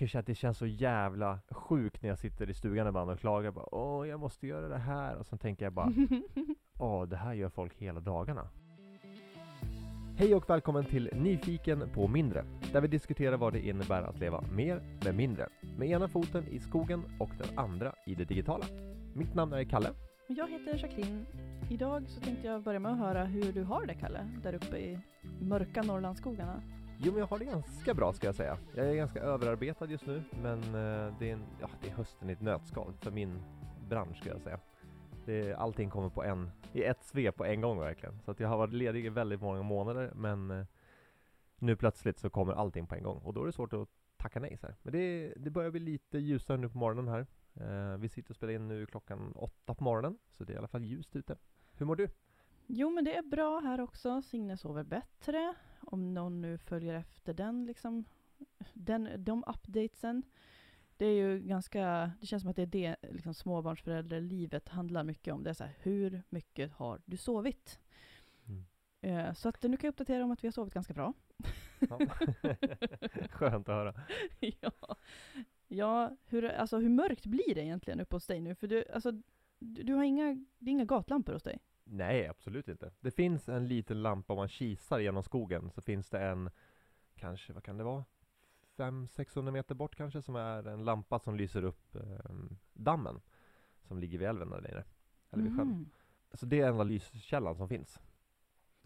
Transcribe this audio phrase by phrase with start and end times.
[0.00, 3.18] kan känna att det känns så jävla sjukt när jag sitter i stugan ibland och
[3.18, 5.92] klagar bara Åh, jag måste göra det här och sen tänker jag bara
[6.78, 8.48] Åh, det här gör folk hela dagarna.
[10.16, 14.44] Hej och välkommen till Nyfiken på mindre, där vi diskuterar vad det innebär att leva
[14.56, 15.48] mer med mindre.
[15.78, 18.64] Med ena foten i skogen och den andra i det digitala.
[19.14, 19.90] Mitt namn är Kalle.
[20.28, 21.26] Jag heter Jacqueline.
[21.70, 24.78] Idag så tänkte jag börja med att höra hur du har det, Kalle, där uppe
[24.78, 24.98] i
[25.40, 26.62] mörka Norrlandsskogarna.
[27.02, 28.58] Jo, men jag har det ganska bra ska jag säga.
[28.74, 32.30] Jag är ganska överarbetad just nu, men eh, det är, en, ja, det är hösten
[32.30, 33.42] i ett nötskal för min
[33.88, 34.60] bransch ska jag säga.
[35.26, 38.20] Det, allting kommer på en, i ett svep på en gång verkligen.
[38.20, 40.66] Så att jag har varit ledig i väldigt många månader, men eh,
[41.58, 44.40] nu plötsligt så kommer allting på en gång och då är det svårt att tacka
[44.40, 44.76] nej så här.
[44.82, 47.26] Men det, det börjar bli lite ljusare nu på morgonen här.
[47.54, 50.58] Eh, vi sitter och spelar in nu klockan åtta på morgonen, så det är i
[50.58, 51.36] alla fall ljust ute.
[51.72, 52.08] Hur mår du?
[52.66, 54.22] Jo, men det är bra här också.
[54.22, 55.54] Signe sover bättre.
[55.80, 58.04] Om någon nu följer efter den, liksom,
[58.74, 60.22] den, de updatesen.
[60.96, 65.34] Det är ju ganska, det känns som att det är det liksom, småbarnsföräldralivet handlar mycket
[65.34, 65.42] om.
[65.42, 67.80] Det är så här, hur mycket har du sovit?
[68.48, 68.64] Mm.
[69.00, 71.14] Eh, så att nu kan jag uppdatera om att vi har sovit ganska bra.
[71.78, 71.98] Ja.
[73.30, 73.94] Skönt att höra.
[74.60, 74.96] ja,
[75.68, 78.54] ja hur, alltså, hur mörkt blir det egentligen uppe hos dig nu?
[78.54, 79.12] För du, alltså,
[79.58, 81.58] du, du har inga, det är inga gatlampor hos dig?
[81.92, 82.92] Nej, absolut inte.
[83.00, 86.50] Det finns en liten lampa om man kisar genom skogen så finns det en,
[87.14, 88.04] kanske, vad kan det vara?
[88.76, 92.34] 500-600 meter bort kanske, som är en lampa som lyser upp eh,
[92.72, 93.20] dammen
[93.82, 94.84] som ligger vid älven där nere,
[95.30, 95.68] eller vid sjön.
[95.68, 95.90] Mm.
[96.32, 98.00] Så det är enda lyskällan som finns.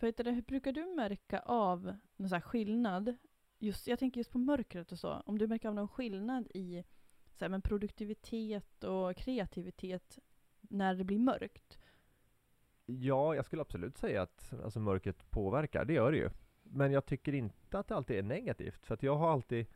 [0.01, 3.17] Du, hur brukar du märka av någon så här skillnad?
[3.59, 5.23] Just, jag tänker just på mörkret och så.
[5.27, 6.85] Om du märker av någon skillnad i
[7.33, 10.19] så här, men produktivitet och kreativitet
[10.61, 11.79] när det blir mörkt?
[12.87, 16.31] Ja, jag skulle absolut säga att alltså, mörkret påverkar, det gör det ju.
[16.63, 19.67] Men jag tycker inte att det alltid är negativt, för att jag har alltid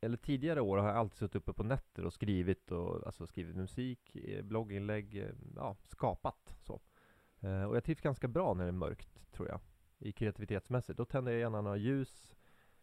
[0.00, 3.56] eller tidigare år har jag alltid suttit uppe på nätter och skrivit och alltså skrivit
[3.56, 6.80] musik, eh, blogginlägg, eh, ja, skapat så.
[7.40, 9.60] Eh, och jag trivs ganska bra när det är mörkt, tror jag.
[9.98, 10.96] I kreativitetsmässigt.
[10.96, 12.36] Då tänder jag gärna några ljus,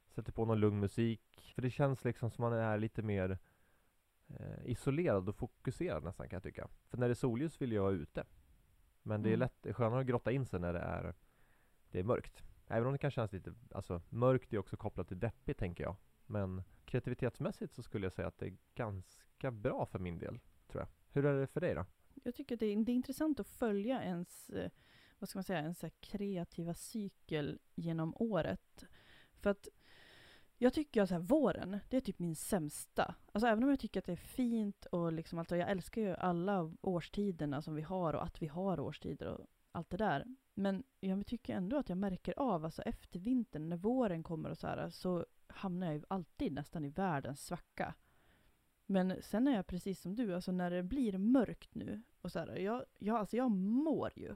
[0.08, 1.52] sätter på någon lugn musik.
[1.56, 3.38] För det känns liksom som man är lite mer
[4.28, 6.68] eh, isolerad och fokuserad nästan kan jag tycka.
[6.90, 8.26] För när det är solljus vill jag vara ute.
[9.08, 9.40] Men det är Mm.
[9.64, 11.14] lätt, skönare att grotta in sig när det är,
[11.92, 12.44] det är mörkt.
[12.68, 15.96] Även om det kan kännas lite, alltså mörkt är också kopplat till deppigt tänker jag.
[16.26, 20.82] Men kreativitetsmässigt så skulle jag säga att det är ganska bra för min del, tror
[20.82, 20.88] jag.
[21.12, 21.86] Hur är det för dig då?
[22.24, 24.72] Jag tycker att det är, det är intressant att följa ens, eh,
[25.20, 28.86] vad ska man säga, ens kreativa cykel genom året.
[29.34, 29.68] För att
[30.58, 33.16] jag tycker att så här, våren, det är typ min sämsta.
[33.32, 36.02] Alltså även om jag tycker att det är fint och liksom allt, och jag älskar
[36.02, 40.26] ju alla årstiderna som vi har och att vi har årstider och allt det där.
[40.54, 44.58] Men jag tycker ändå att jag märker av, alltså efter vintern, när våren kommer och
[44.58, 47.94] så här, så hamnar jag ju alltid nästan i världens svacka.
[48.86, 52.40] Men sen är jag precis som du, alltså när det blir mörkt nu och så
[52.40, 54.36] här, jag, jag, alltså jag mår ju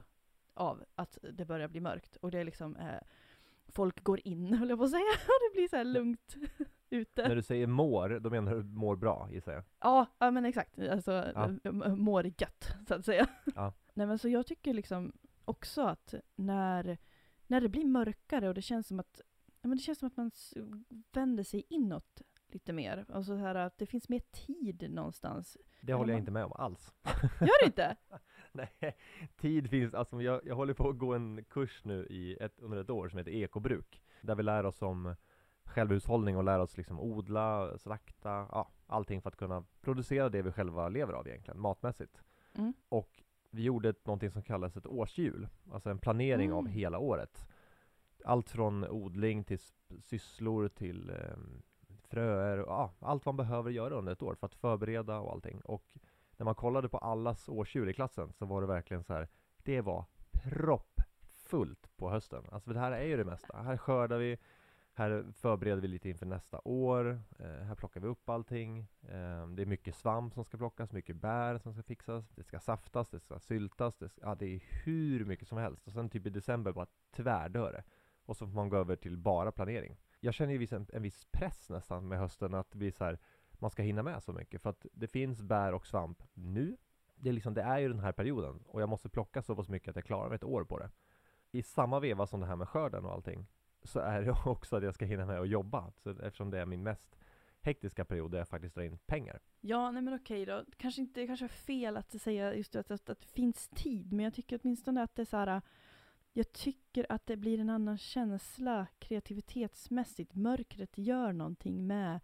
[0.54, 3.00] av att det börjar bli mörkt och det är liksom eh,
[3.72, 6.36] folk går in, höll jag på att säga, det blir så här lugnt
[6.90, 7.28] ute.
[7.28, 9.64] När du säger mår, då menar du mår bra gissar jag?
[9.80, 11.50] Ja, ja men exakt, alltså Ja.
[11.64, 13.26] m- mår gött så att säga.
[13.54, 13.72] Ja.
[13.94, 15.12] Nej men så jag tycker liksom
[15.44, 16.98] också att när,
[17.46, 19.20] när det blir mörkare och det känns som att,
[19.62, 20.30] ja, men det känns som att man
[21.12, 23.04] vänder sig inåt lite mer.
[23.08, 25.56] Alltså så här att det finns mer tid någonstans.
[25.80, 26.92] Det håller jag inte med om alls.
[27.40, 27.96] Gör det inte?
[28.80, 28.96] Nej,
[29.36, 32.78] tid finns, alltså jag, jag håller på att gå en kurs nu i ett, under
[32.78, 34.02] ett år som heter ekobruk.
[34.20, 35.14] Där vi lär oss om
[35.64, 40.52] självhushållning och lär oss liksom odla, slakta, ja, allting för att kunna producera det vi
[40.52, 42.22] själva lever av egentligen, matmässigt.
[42.54, 42.74] Mm.
[42.88, 46.72] Och vi gjorde ett, någonting som kallas ett årshjul, alltså en planering av Mm.
[46.72, 47.46] hela året.
[48.24, 49.58] Allt från odling till
[50.00, 51.36] sysslor till eh,
[52.08, 55.60] fröer ja, allt man behöver göra under ett år för att förbereda och allting.
[55.60, 55.94] Och
[56.42, 59.28] när man kollade på allas årshjul i klassen så var det verkligen så här,
[59.62, 62.44] det var proppfullt på hösten.
[62.52, 63.62] Alltså det här är ju det mesta.
[63.62, 64.38] Här skördar vi,
[64.92, 68.78] här förbereder vi lite inför nästa år, eh, här plockar vi upp allting.
[69.02, 72.60] Eh, det är mycket svamp som ska plockas, mycket bär som ska fixas, det ska
[72.60, 75.86] saftas, det ska syltas, det, ska, ja, det är hur mycket som helst.
[75.86, 77.84] Och sen typ i december bara tvärdör det.
[78.24, 79.96] Och så får man gå över till bara planering.
[80.20, 83.18] Jag känner ju en, en viss press nästan med hösten att vi så här,
[83.62, 86.76] man ska hinna med så mycket för att det finns bär och svamp nu.
[87.14, 89.68] Det är liksom, det är ju den här perioden och jag måste plocka så pass
[89.68, 90.90] mycket att jag klarar mig ett år på det.
[91.50, 93.46] I samma veva som det här med skörden och allting
[93.82, 95.92] så är det också att jag ska hinna med att jobba.
[95.96, 97.18] Så eftersom det är min mest
[97.60, 99.40] hektiska period där jag faktiskt drar in pengar.
[99.60, 100.64] Ja, nej men okej då.
[100.76, 104.24] Kanske inte, kanske är fel att säga just att, att, att det finns tid, men
[104.24, 105.62] jag tycker åtminstone att det är så här,
[106.32, 110.34] jag tycker att det blir en annan känsla kreativitetsmässigt.
[110.34, 112.20] Mörkret gör någonting med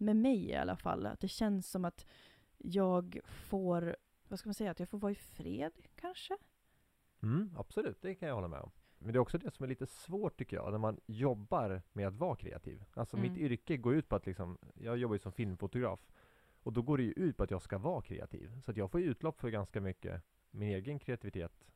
[0.00, 1.06] med mig i alla fall.
[1.06, 2.06] Att det känns som att
[2.58, 3.96] jag får,
[4.28, 6.36] vad ska man säga, att jag får vara i fred kanske?
[7.22, 8.70] Mm, absolut, det kan jag hålla med om.
[8.98, 12.06] Men det är också det som är lite svårt tycker jag, när man jobbar med
[12.08, 12.84] att vara kreativ.
[12.94, 13.28] Alltså Mm.
[13.32, 16.12] mitt yrke går ut på att liksom, jag jobbar ju som filmfotograf.
[16.62, 18.60] Och då går det ju ut på att jag ska vara kreativ.
[18.64, 21.66] Så att jag får utlopp för ganska mycket min egen kreativitet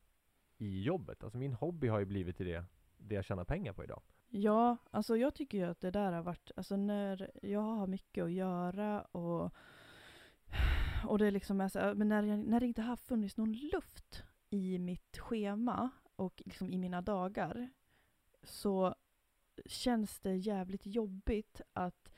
[0.57, 1.23] i jobbet.
[1.23, 2.65] Alltså min hobby har ju blivit till det,
[2.97, 4.01] det jag tjänar pengar på idag.
[4.29, 8.23] Ja, alltså jag tycker ju att det där har varit, alltså när jag har mycket
[8.23, 9.53] att göra och,
[11.07, 13.53] och det liksom alltså, är så, men när, jag, när det inte har funnits någon
[13.53, 17.69] luft i mitt schema och liksom i mina dagar
[18.43, 18.95] så
[19.65, 22.11] känns det jävligt jobbigt att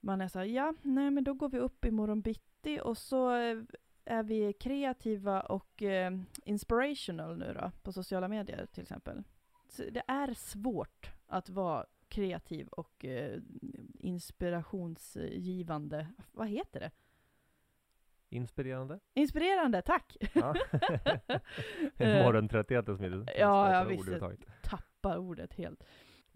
[0.00, 3.34] man är så här, ja, nej men då går vi upp imorgon bitti och så
[3.34, 3.62] eh,
[4.04, 6.12] är vi kreativa och eh,
[6.44, 9.22] inspirational nu då, på sociala medier till exempel.
[9.76, 13.40] Det är svårt att vara kreativ och eh,
[13.98, 16.06] inspirationsgivande.
[16.32, 16.90] Vad heter det?
[18.28, 19.00] Inspirerande?
[19.14, 20.16] Inspirerande, tack!
[20.34, 20.54] Ja.
[21.98, 24.00] Morgontröttheten som inte Eh, Ja, ja, ord visst.
[24.02, 24.40] överhuvudtaget.
[24.62, 25.84] Tappar ordet helt.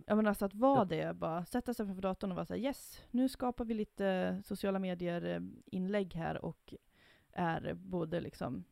[0.06, 3.02] Ja men alltså att vara det, bara sätta sig framför datorn och vara såhär yes,
[3.10, 6.74] nu skapar vi lite sociala medier-inlägg här och
[7.32, 8.64] är både liksom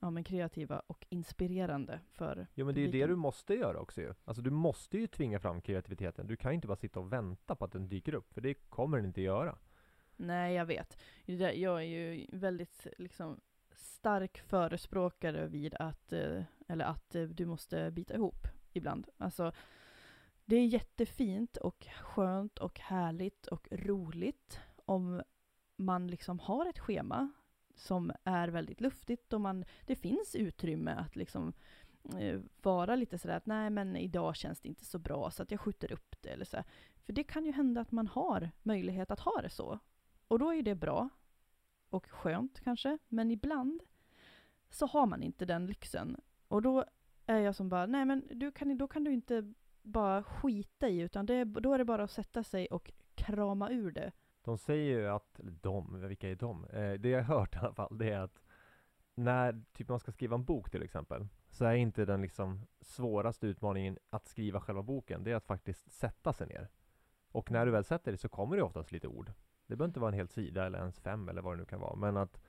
[0.00, 3.80] ja, men kreativa och inspirerande för Jo men det är ju det du måste göra
[3.80, 4.14] också ju.
[4.24, 6.26] Alltså du måste ju tvinga fram kreativiteten.
[6.26, 8.54] Du kan ju inte bara sitta och vänta på att den dyker upp, för det
[8.54, 9.58] kommer den inte göra.
[10.16, 10.98] Nej, jag vet.
[11.26, 13.40] Jag är ju väldigt liksom
[13.72, 19.08] stark förespråkare vid att, eh, eller att eh, du måste bita ihop ibland.
[19.16, 19.52] Alltså,
[20.44, 25.22] det är jättefint och skönt och härligt och roligt om
[25.76, 27.32] man liksom har ett schema
[27.80, 31.52] som är väldigt luftigt och man, det finns utrymme att liksom
[32.18, 35.50] eh, vara lite sådär att nej men idag känns det inte så bra så att
[35.50, 36.56] jag skjuter upp det eller så.
[36.56, 36.66] här.
[37.06, 39.78] För det kan ju hända att man har möjlighet att ha det så.
[40.28, 41.08] Och då är det bra
[41.90, 43.82] och skönt kanske, men ibland
[44.70, 46.16] så har man inte den lyxen.
[46.48, 46.84] Och då
[47.26, 51.00] är jag som bara, nej men du kan, då kan du inte bara skita i,
[51.00, 54.12] utan det, då är det bara att sätta sig och krama ur det.
[54.42, 56.64] De säger ju att, eller de, vilka är de?
[56.64, 58.42] Eh, det jag har hört i alla fall, det är att
[59.14, 63.46] när typ man ska skriva en bok till exempel, så är inte den liksom svåraste
[63.46, 66.68] utmaningen att skriva själva boken, det är att faktiskt sätta sig ner.
[67.32, 69.32] Och när du väl sätter dig så kommer det oftast lite ord.
[69.66, 71.80] Det behöver inte vara en hel sida eller ens fem eller vad det nu kan
[71.80, 72.40] vara, men att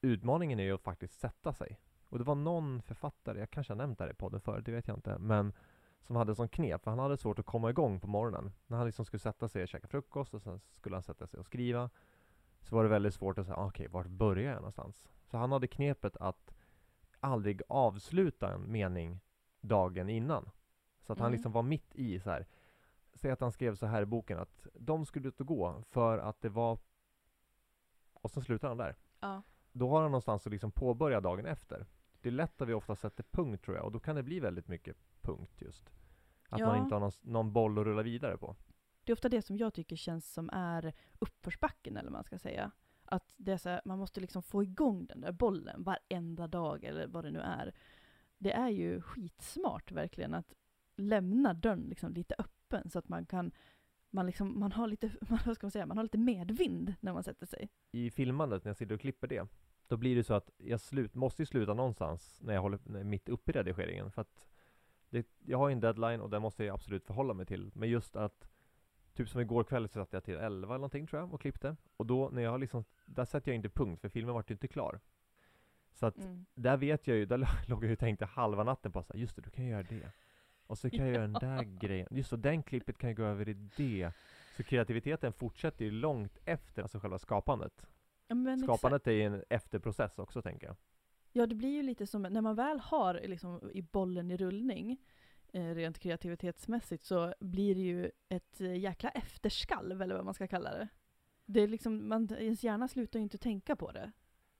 [0.00, 1.80] utmaningen är ju att faktiskt sätta sig.
[2.08, 4.72] Och det var någon författare, jag kanske har nämnt det här i podden förut, det
[4.72, 5.52] vet jag inte, men
[6.02, 8.52] som hade sån knep, för han hade svårt att komma igång på morgonen.
[8.66, 11.40] När han liksom skulle sätta sig och käka frukost och sen skulle han sätta sig
[11.40, 11.90] och skriva.
[12.60, 15.08] Så var det väldigt svårt att säga, ah, okej, vart börjar jag någonstans?
[15.24, 16.54] Så han hade knepet att
[17.20, 19.20] aldrig avsluta en mening
[19.60, 20.50] dagen innan.
[21.00, 21.32] Så att han Mm.
[21.32, 22.46] liksom var mitt i så här.
[23.14, 26.18] Säg att han skrev så här i boken att de skulle ut och gå för
[26.18, 26.78] att det var
[28.12, 28.96] och sen slutar han där.
[29.20, 29.42] Ja.
[29.72, 31.86] Då har han någonstans att liksom påbörja dagen efter.
[32.20, 34.40] Det är lätt att vi ofta sätter punkt tror jag och då kan det bli
[34.40, 35.90] väldigt mycket punkt just.
[36.48, 36.66] Att Ja.
[36.66, 38.56] man inte har någon, någon boll att rulla vidare på.
[39.04, 42.38] Det är ofta det som jag tycker känns som är uppförsbacken, eller vad man ska
[42.38, 42.70] säga.
[43.04, 46.84] Att det är så här, man måste liksom få igång den där bollen varenda dag,
[46.84, 47.74] eller vad det nu är.
[48.38, 50.54] Det är ju skitsmart verkligen att
[50.96, 53.52] lämna dörren liksom lite öppen, så att man kan
[54.10, 57.12] man, liksom, man har lite, man, vad ska man säga, man har lite medvind när
[57.12, 57.68] man sätter sig.
[57.92, 59.46] I filmandet när jag sitter och klipper det,
[59.86, 62.92] då blir det så att jag slut, måste ju sluta någonstans när jag håller när
[62.92, 64.12] jag är mitt uppe i redigeringen.
[64.12, 64.34] För att
[65.12, 67.70] det, jag har ju en deadline och den måste jag absolut förhålla mig till.
[67.74, 68.48] Men just att,
[69.14, 71.76] typ som igår kväll så satt jag till 11 eller någonting tror jag och klippte.
[71.96, 74.68] Och då när jag liksom, där sätter jag inte punkt för filmen vart ju inte
[74.68, 75.00] klar.
[75.92, 76.46] Så att Mm.
[76.54, 77.38] där vet jag ju, där
[77.68, 79.82] låg jag ju och tänkte halva natten på så här, just det, du kan göra
[79.82, 80.12] det.
[80.66, 82.08] Och så kan jag göra den där grejen.
[82.10, 84.12] Just så, den klippet kan jag gå över i det.
[84.56, 87.86] Så kreativiteten fortsätter ju långt efter alltså själva skapandet.
[88.28, 88.80] Ja, men exakt.
[88.80, 90.76] Skapandet är ju en efterprocess också tänker jag.
[91.32, 95.00] Ja, det blir ju lite som när man väl har liksom, i bollen i rullning,
[95.52, 100.46] eh, rent kreativitetsmässigt, så blir det ju ett eh, jäkla efterskalv, eller vad man ska
[100.46, 100.88] kalla det.
[101.46, 104.12] Det är liksom, man, ens hjärna slutar ju inte tänka på det.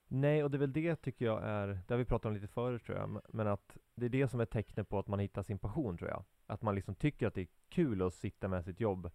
[0.07, 2.47] Nej, och det är väl det tycker jag är, det har vi pratat om lite
[2.47, 5.43] förut tror jag, men att det är det som är tecknet på att man hittar
[5.43, 6.23] sin passion tror jag.
[6.45, 9.11] Att man liksom tycker att det är kul att sitta med sitt jobb.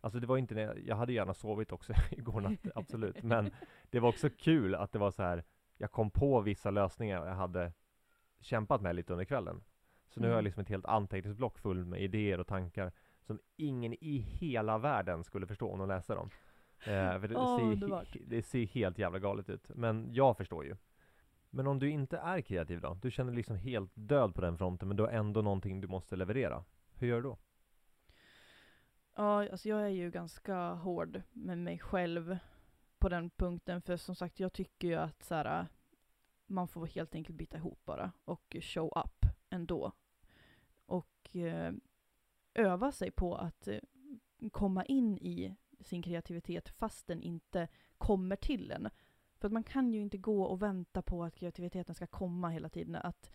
[0.00, 3.50] Alltså det var inte, jag hade gärna sovit också igår natt, absolut, men
[3.90, 5.44] det var också kul att det var så här,
[5.80, 7.72] jag kom på vissa lösningar jag hade
[8.40, 9.62] kämpat med lite under kvällen.
[10.08, 10.44] Så nu har jag Mm.
[10.44, 15.46] liksom ett helt anteckningsblock full med idéer och tankar som ingen i hela världen skulle
[15.46, 16.30] förstå om de läste dem.
[16.86, 19.70] Eh, för det, Åh, ser, det ser helt jävla galet ut.
[19.74, 20.76] Men jag förstår ju.
[21.50, 22.98] Men om du inte är kreativ då?
[23.02, 26.16] Du känner liksom helt död på den fronten men du har ändå någonting du måste
[26.16, 26.64] leverera.
[26.94, 27.38] Hur gör du då?
[29.16, 32.38] Ja, alltså jag är ju ganska hård med mig själv
[33.00, 33.82] på den punkten.
[33.82, 35.66] För som sagt, jag tycker ju att så här, äh,
[36.46, 39.92] man får helt enkelt bita ihop bara och show up ändå.
[40.86, 41.72] Och eh,
[42.54, 43.80] öva sig på att eh,
[44.52, 48.88] komma in i sin kreativitet fast den inte kommer till en.
[49.38, 52.68] För att man kan ju inte gå och vänta på att kreativiteten ska komma hela
[52.68, 52.96] tiden.
[52.96, 53.30] Att,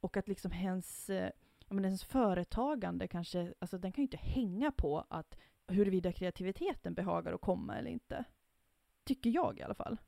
[0.00, 1.30] och att liksom ens, eh,
[1.68, 7.32] men ens företagande kanske, alltså den kan ju inte hänga på att huruvida kreativiteten behagar
[7.32, 8.24] att komma eller inte.
[9.04, 10.00] Tycker jag i alla fall.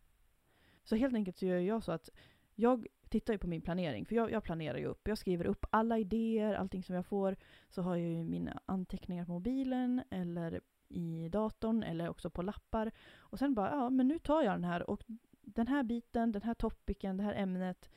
[0.84, 2.10] Så helt enkelt så gör jag så att
[2.54, 5.08] jag tittar ju på min planering, för jag, jag, planerar ju upp.
[5.08, 7.36] Jag skriver upp alla idéer, allting som jag får.
[7.68, 12.92] Så har jag ju mina anteckningar på mobilen eller i datorn eller också på lappar.
[13.16, 15.04] Och sen bara, ja men nu tar jag den här och
[15.40, 17.90] den här biten, den här topicen, det här ämnet.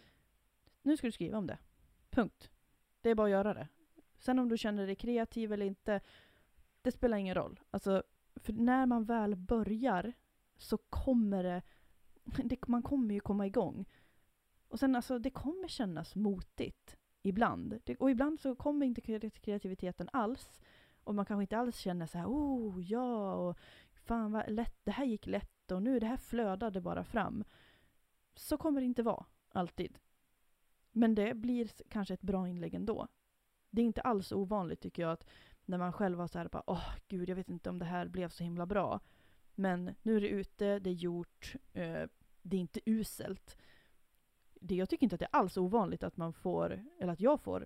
[0.82, 1.58] Nu ska du skriva om det.
[2.10, 2.50] Punkt.
[3.02, 3.68] Det är bara att göra det.
[4.20, 6.02] Sen om du känner dig kreativ eller inte,
[6.82, 7.60] det spelar ingen roll.
[7.72, 8.04] Alltså,
[8.36, 10.14] för när man väl börjar
[10.58, 11.62] så kommer det,
[12.44, 13.86] det man kommer ju komma igång.
[14.68, 17.80] Och sen alltså, det kommer kännas motigt ibland.
[17.84, 20.60] Det, och ibland så kommer inte kreativiteten alls.
[21.04, 23.58] Och man kanske inte alls känner så här, oh ja, och
[23.94, 27.44] fan vad lätt, det här gick lätt och nu det här flödade bara fram.
[28.36, 30.00] Så kommer det inte vara, alltid.
[30.92, 33.08] Men det blir kanske ett bra inlägg ändå.
[33.70, 35.26] Det är inte alls ovanligt tycker jag att
[35.66, 37.86] när man själv har så här bara, åh oh, gud, jag vet inte om det
[37.86, 39.00] här blev så himla bra.
[39.60, 42.04] Men nu är det ute, det är gjort, eh,
[42.42, 43.58] det är inte uselt.
[44.54, 47.42] Det, jag tycker inte att det är alls ovanligt att man får, eller att jag
[47.42, 47.66] får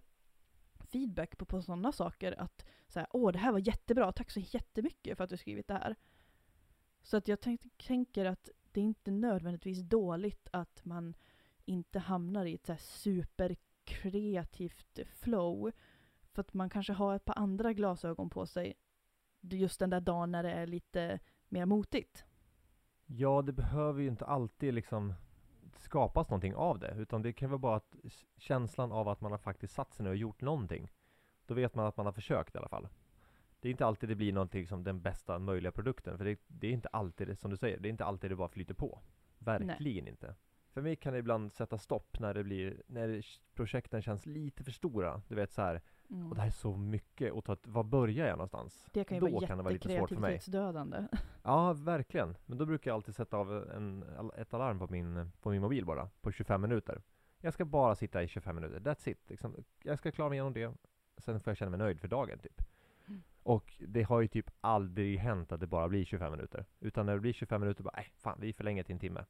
[0.79, 2.41] feedback på, på sådana saker.
[2.41, 5.73] Att så åh det här var jättebra, tack så jättemycket för att du skrivit det
[5.73, 5.95] här.
[7.03, 7.39] Så att jag
[7.77, 11.13] tänker att det är inte nödvändigtvis dåligt att man
[11.65, 15.71] inte hamnar i ett så superkreativt flow.
[16.33, 18.73] För att man kanske har ett par andra glasögon på sig
[19.41, 21.19] just den där dagen när det är lite
[21.51, 22.25] mer motigt.
[23.05, 25.13] Ja, det behöver ju inte alltid liksom
[25.77, 27.95] skapas någonting av det, utan det kan vara bara att
[28.37, 30.91] känslan av att man har faktiskt satt sig ner och gjort någonting.
[31.45, 32.87] Då vet man att man har försökt i alla fall.
[33.59, 36.67] Det är inte alltid det blir någonting som den bästa möjliga produkten, för det, det
[36.67, 38.99] är inte alltid, som du säger, det är inte alltid det bara flyter på.
[39.37, 40.11] Verkligen Nej.
[40.13, 40.35] inte.
[40.73, 44.71] För mig kan det ibland sätta stopp när det blir, när projekten känns lite för
[44.71, 45.21] stora.
[45.27, 45.81] Du vet så här,
[46.11, 46.29] mm.
[46.29, 48.85] och det här är så mycket, och ta, var börjar jag någonstans?
[48.91, 50.39] Det kan ju då vara kan det vara lite svårt för mig.
[50.47, 51.07] dödande.
[51.43, 52.37] Ja, verkligen.
[52.45, 54.03] Men då brukar jag alltid sätta av en,
[54.37, 57.01] ett alarm på min, på min mobil bara, på 25 minuter.
[57.39, 59.29] Jag ska bara sitta i 25 minuter, that's it.
[59.29, 60.73] Liksom, jag ska klara mig igenom det,
[61.17, 62.61] sen får jag känna mig nöjd för dagen typ.
[63.07, 63.23] Mm.
[63.43, 66.65] Och det har ju typ aldrig hänt att det bara blir 25 minuter.
[66.79, 69.25] Utan när det blir 25 minuter, bara, nej, äh, fan, vi förlänger till en timme.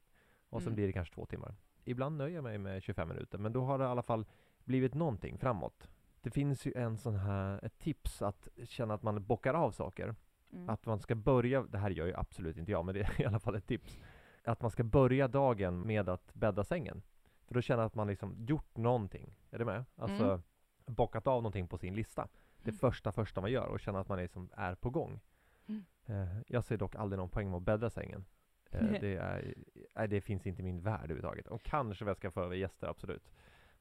[0.48, 0.64] Och mm.
[0.64, 1.54] sen blir det kanske två timmar.
[1.84, 4.26] Ibland nöjer jag mig med 25 minuter, men då har det i alla fall
[4.64, 5.88] blivit någonting framåt.
[6.22, 10.14] Det finns ju en sån här, ett tips att känna att man bockar av saker.
[10.52, 10.68] Mm.
[10.68, 13.24] Att man ska börja, det här gör ju absolut inte jag, men det är i
[13.24, 13.98] alla fall ett tips.
[14.44, 17.02] Att man ska börja dagen med att bädda sängen.
[17.46, 19.34] För då känner att man liksom gjort någonting.
[19.50, 19.84] Är du med?
[19.96, 20.42] Alltså mm.
[20.86, 22.28] bockat av någonting på sin lista.
[22.62, 22.78] Det mm.
[22.78, 25.20] första första man gör och känner att man liksom är på gång.
[25.66, 25.84] Mm.
[26.06, 28.24] Eh, jag ser dock aldrig någon poäng med att bädda sängen.
[28.70, 29.54] Eh, det, är,
[29.94, 31.46] nej, det finns inte i min värld överhuvudtaget.
[31.46, 33.30] Och kanske jag ska få över gäster, absolut.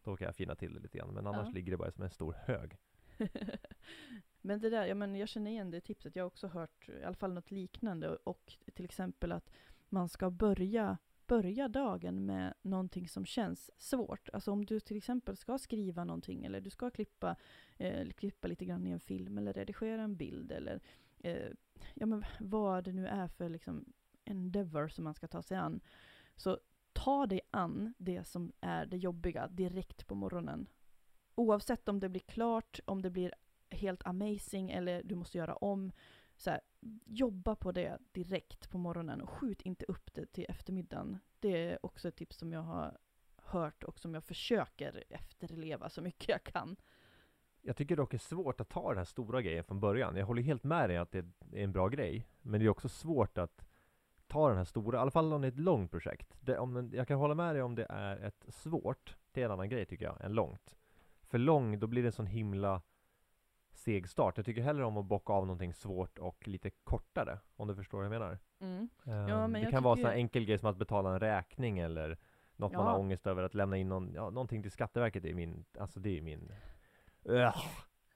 [0.03, 1.13] Då kan jag fina till det lite grann.
[1.13, 1.53] Men annars ja.
[1.53, 2.77] ligger det bara som en stor hög.
[4.41, 6.15] men det där, ja men jag känner igen det tipset.
[6.15, 8.15] Jag har också hört i alla fall något liknande.
[8.15, 9.50] Och till exempel att
[9.89, 14.29] man ska börja, börja dagen med någonting som känns svårt.
[14.34, 17.36] Alltså om du till exempel ska skriva någonting eller du ska klippa,
[17.77, 20.81] eh, klippa lite grann i en film eller redigera en bild eller
[21.20, 21.51] eh,
[21.93, 23.86] ja men vad det nu är för liksom
[24.25, 25.81] endeavor som man ska ta sig an.
[26.36, 26.60] Så
[26.93, 30.67] ta dig an det som är det jobbiga direkt på morgonen.
[31.36, 33.33] Oavsett om det blir klart, om det blir
[33.69, 35.91] helt amazing eller du måste göra om.
[36.38, 36.62] Så här,
[37.05, 41.19] jobba på det direkt på morgonen och skjut inte upp det till eftermiddagen.
[41.39, 42.98] Det är också ett tips som jag har
[43.36, 46.75] hört och som jag försöker efterleva så mycket jag kan.
[47.62, 50.15] Jag tycker dock det är svårt att ta den här stora grejen från början.
[50.15, 51.19] Jag håller helt med dig att det
[51.51, 53.65] är en bra grej, men det är också svårt att
[54.31, 56.38] ta den här stora, i alla fall om det är ett långt projekt.
[56.41, 59.51] Det, om, jag kan hålla med dig om det är ett svårt, det är en
[59.51, 60.75] annan grej tycker jag, än långt.
[61.23, 62.81] För lång, då blir det en sån himla
[63.71, 64.38] seg start.
[64.38, 67.97] Jag tycker hellre om att bocka av någonting svårt och lite kortare, om du förstår
[67.97, 68.39] vad jag menar.
[68.59, 68.89] Mm.
[69.03, 71.79] Um, ja, men det kan vara en sån enkel grej som att betala en räkning
[71.79, 72.17] eller
[72.55, 72.77] något ja.
[72.77, 75.65] man har ångest över att lämna in någon, ja, någonting till Skatteverket, det är min,
[75.79, 76.51] alltså det är min
[77.29, 77.55] uh,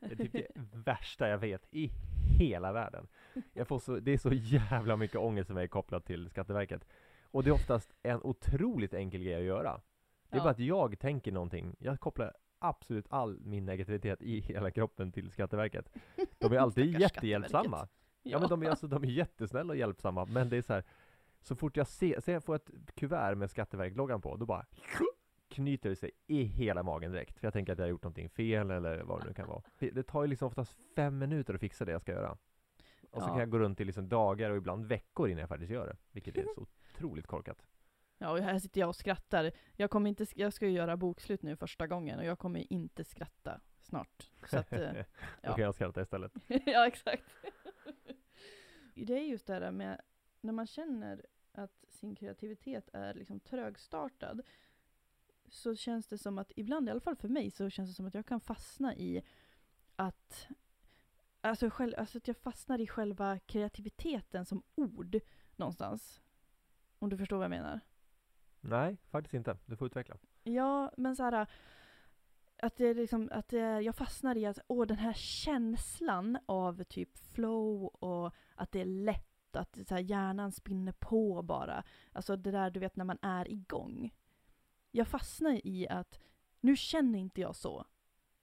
[0.09, 1.91] det är typ det värsta jag vet i
[2.39, 3.07] hela världen.
[3.53, 6.87] Jag får så, det är så jävla mycket ångest som är kopplat till Skatteverket.
[7.31, 9.81] Och det är oftast en otroligt enkel grej att göra.
[10.29, 10.43] Det är ja.
[10.43, 15.31] bara att jag tänker någonting, jag kopplar absolut all min negativitet i hela kroppen till
[15.31, 15.89] Skatteverket.
[16.37, 17.63] De är alltid jättehjälpsamma.
[17.63, 17.91] Skatteverket.
[18.23, 20.83] Ja men de är, alltså, de är jättesnälla och hjälpsamma, men det är så här.
[21.41, 24.65] Så fort jag ser, så jag får ett kuvert med Skatteverket-loggan på, då bara
[25.55, 27.39] knyter det sig i hela magen direkt.
[27.39, 29.61] För jag tänker att jag har gjort någonting fel eller vad det nu kan vara.
[29.79, 32.37] Det, tar ju liksom oftast fem minuter att fixa det jag ska göra.
[33.11, 33.31] Och så Ja.
[33.31, 35.97] kan jag gå runt i liksom dagar och ibland veckor innan jag faktiskt gör det.
[36.11, 36.61] Vilket är så
[36.95, 37.65] otroligt korkat.
[38.17, 39.51] Ja, och här sitter jag och skrattar.
[39.75, 43.03] Jag, kommer inte, jag ska ju göra bokslut nu första gången och jag kommer inte
[43.03, 44.31] skratta snart.
[44.49, 45.03] Så att, eh, Då
[45.41, 45.55] ja.
[45.55, 46.31] kan jag skratta istället.
[46.65, 47.23] ja, exakt.
[48.95, 50.01] det är just det där med
[50.41, 54.41] när man känner att sin kreativitet är liksom trögstartad
[55.49, 58.05] så känns det som att, ibland i alla fall för mig, så känns det som
[58.05, 59.21] att jag kan fastna i
[59.95, 60.47] att
[61.41, 65.19] Alltså, själv, alltså att jag fastnar i själva kreativiteten som ord
[65.55, 66.21] någonstans.
[66.99, 67.79] Om du förstår vad jag menar?
[68.61, 69.57] Nej, faktiskt inte.
[69.65, 70.17] Du får utveckla.
[70.43, 71.47] Ja, men så här
[72.61, 73.51] att det är liksom, att
[73.83, 78.85] jag fastnar i att, åh den här känslan av typ flow och att det är
[78.85, 81.83] lätt, att så här, hjärnan spinner på bara.
[82.11, 84.13] Alltså det där du vet när man är igång.
[84.95, 86.19] Jag fastnar i att,
[86.61, 87.85] nu känner inte jag så.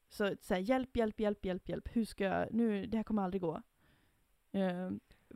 [0.08, 3.22] Så, så här, hjälp, hjälp, hjälp, hjälp, hjälp, hur ska jag, nu, det här kommer
[3.22, 3.62] aldrig gå.
[4.52, 4.90] Eh,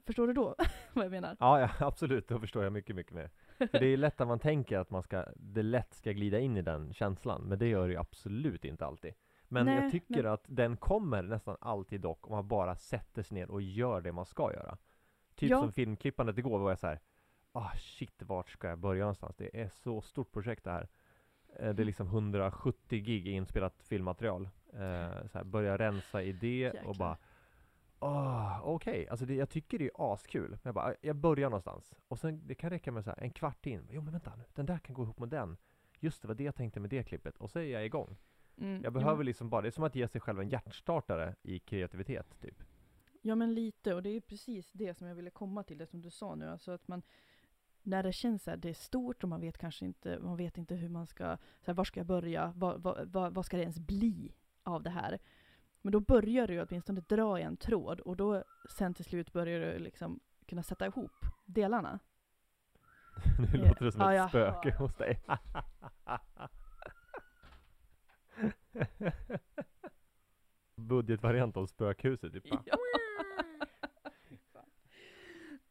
[0.06, 0.54] förstår du då
[0.92, 1.36] vad jag menar?
[1.40, 2.28] Ja, ja, absolut.
[2.28, 3.30] Då förstår jag mycket, mycket mer.
[3.58, 6.56] För det är lätt att man tänker att man ska, det lätt ska glida in
[6.56, 9.14] i den känslan, men det gör det ju absolut inte alltid.
[9.48, 13.22] Men Nej, jag tycker men- att den kommer nästan alltid dock om man bara sätter
[13.22, 14.78] sig ner och gör det man ska göra.
[15.34, 15.60] Typ Ja.
[15.60, 17.00] som filmklippandet igår var jag så här,
[17.52, 19.36] ah shit, vart ska jag börja någonstans?
[19.36, 20.88] Det är så stort projekt det här.
[21.58, 21.86] Eh, Det är Mm.
[21.86, 24.48] liksom 170 gig inspelat filmmaterial.
[24.72, 26.94] Eh, Så här, börja rensa i det och Jäklar.
[26.94, 27.18] bara
[27.98, 30.50] Ah, okej, alltså det, jag tycker det är askul.
[30.50, 31.94] Men jag bara, jag börjar någonstans.
[32.08, 33.88] Och sen, det kan räcka med så här, en kvart in.
[33.90, 35.56] Jo men vänta nu, den där kan gå ihop med den.
[36.00, 37.38] Just det, var det jag tänkte med det klippet.
[37.38, 38.16] Och så är jag igång.
[38.58, 40.48] Mm, Jag ja, behöver men- liksom bara, det är som att ge sig själv en
[40.48, 42.62] hjärtstartare i kreativitet, typ.
[43.22, 46.00] Ja men lite, och det är precis det som jag ville komma till, det som
[46.00, 47.02] du sa nu, alltså att man
[47.86, 50.58] när det känns så här, det är stort och man vet kanske inte, man vet
[50.58, 53.56] inte hur man ska, så här, var ska jag börja, vad, vad, vad, vad ska
[53.56, 55.18] det ens bli av det här?
[55.82, 59.60] Men då börjar du åtminstone dra i en tråd och då sen till slut börjar
[59.60, 61.12] du liksom kunna sätta ihop
[61.44, 61.98] delarna.
[63.52, 63.68] nu Ja.
[63.68, 65.20] låter det som Ja, ett jag spöke hos dig.
[70.76, 72.46] Budgetvariant av spökhuset, typ.
[72.46, 72.76] Ja.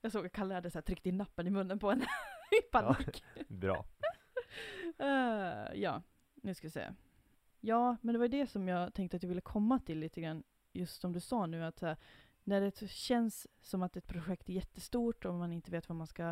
[0.06, 2.06] Jag såg att Kalle hade så här, tryckt in nappen i munnen på henne
[2.60, 3.24] i panik.
[3.48, 3.86] Bra.
[4.98, 6.02] Eh, ja,
[6.36, 6.94] nu ska vi se.
[7.60, 10.44] Ja, men det var det som jag tänkte att jag ville komma till lite grann,
[10.74, 11.98] just som du sa nu, att här,
[12.44, 16.08] när det känns som att ett projekt är jättestort och man inte vet var man
[16.08, 16.24] ska,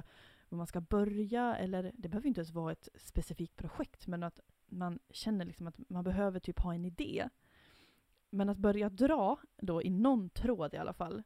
[0.49, 4.39] var man ska börja, eller det behöver inte ens vara ett specifikt projekt, men att
[4.65, 7.29] man känner liksom att man behöver typ ha en idé.
[8.29, 11.23] Men att börja dra då i någon tråd i alla fall,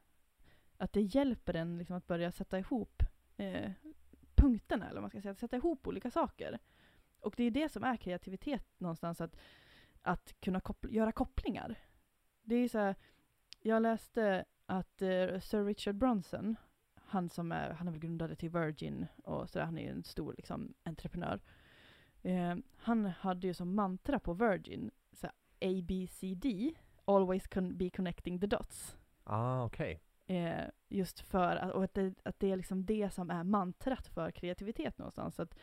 [0.78, 3.02] att det hjälper en liksom att börja sätta ihop
[3.36, 3.70] eh,
[4.34, 6.58] punkterna, eller vad man ska säga, att sätta ihop olika saker.
[7.20, 9.36] Och det är det som är kreativitet någonstans, att,
[10.02, 11.78] att kunna koppl göra kopplingar.
[12.42, 12.94] Det är så här,
[13.62, 16.56] jag läste att eh, Sir Richard Bronson,
[16.94, 20.04] han som är, han är väl grundare till Virgin och sådär, han är ju en
[20.04, 21.40] stor liksom, entreprenör.
[22.22, 26.46] Eh, han hade ju som mantra på Virgin, så här, ABCD,
[27.04, 28.96] always con- be connecting the dots.
[29.24, 30.00] Ah, okej.
[30.28, 34.06] Eh, just för att, och att, det, att det är liksom det som är mantrat
[34.06, 35.40] för kreativitet någonstans.
[35.40, 35.58] Att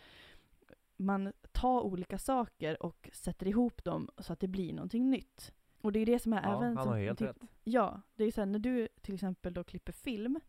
[0.98, 5.54] man tar olika saker och sätter ihop dem så att det blir någonting nytt.
[5.82, 6.78] Och det är det som är Ja, även...
[6.78, 7.38] han har helt rätt.
[7.64, 10.40] Ja, det är så här, när du till exempel då klipper film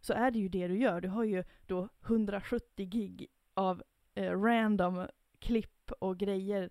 [0.00, 1.00] så är det ju det du gör.
[1.00, 3.82] Du har ju då 170 gig av
[4.14, 5.06] eh, random
[5.38, 6.70] klipp och grejer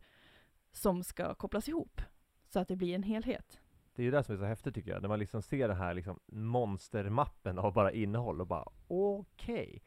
[0.71, 2.01] som ska kopplas ihop
[2.47, 3.59] så att det blir en helhet.
[3.95, 5.77] Det är ju det som är så häftigt tycker jag, när man liksom ser den
[5.77, 9.81] här liksom monstermappen av bara innehåll och bara okej.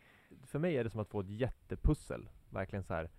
[0.46, 3.10] För mig är det som att få ett jättepussel, verkligen så här.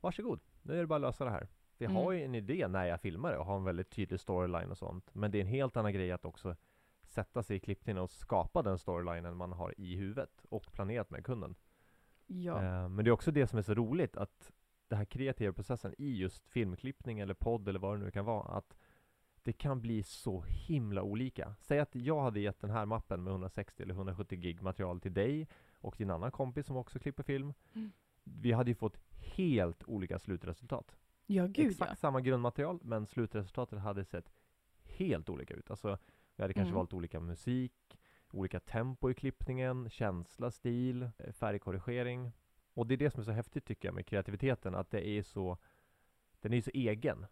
[0.00, 1.48] Varsågod, nu är det bara att lösa det här.
[1.76, 2.02] För jag Mm.
[2.04, 4.78] har ju en idé när jag filmar det och har en väldigt tydlig storyline och
[4.78, 5.14] sånt.
[5.14, 6.56] Men det är en helt annan grej att också
[7.02, 11.24] sätta sig i klippningen och skapa den storylinen man har i huvudet och planerat med
[11.24, 11.54] kunden.
[12.26, 12.62] Ja.
[12.62, 14.52] Eh, Men det är också det som är så roligt att
[14.88, 18.48] den här kreativa processen i just filmklippning eller podd eller vad det nu kan vara,
[18.56, 18.76] att
[19.42, 21.54] det kan bli så himla olika.
[21.60, 25.14] Säg att jag hade gett den här mappen med 160 eller 170 gig material till
[25.14, 25.48] dig
[25.80, 27.54] och din annan kompis som också klipper film.
[27.74, 27.92] Mm.
[28.24, 30.96] Vi hade ju fått helt olika slutresultat.
[31.26, 31.96] Ja, gud Exakt ja.
[31.96, 34.32] samma grundmaterial, men slutresultatet hade sett
[34.84, 35.70] helt olika ut.
[35.70, 35.98] Alltså,
[36.36, 36.76] vi hade kanske Mm.
[36.76, 37.98] valt olika musik,
[38.32, 42.32] olika tempo i klippningen, känsla, stil, eh, färgkorrigering.
[42.74, 45.22] Och det är det som är så häftigt tycker jag med kreativiteten, att det är
[45.22, 45.58] så,
[46.40, 47.26] den är så egen.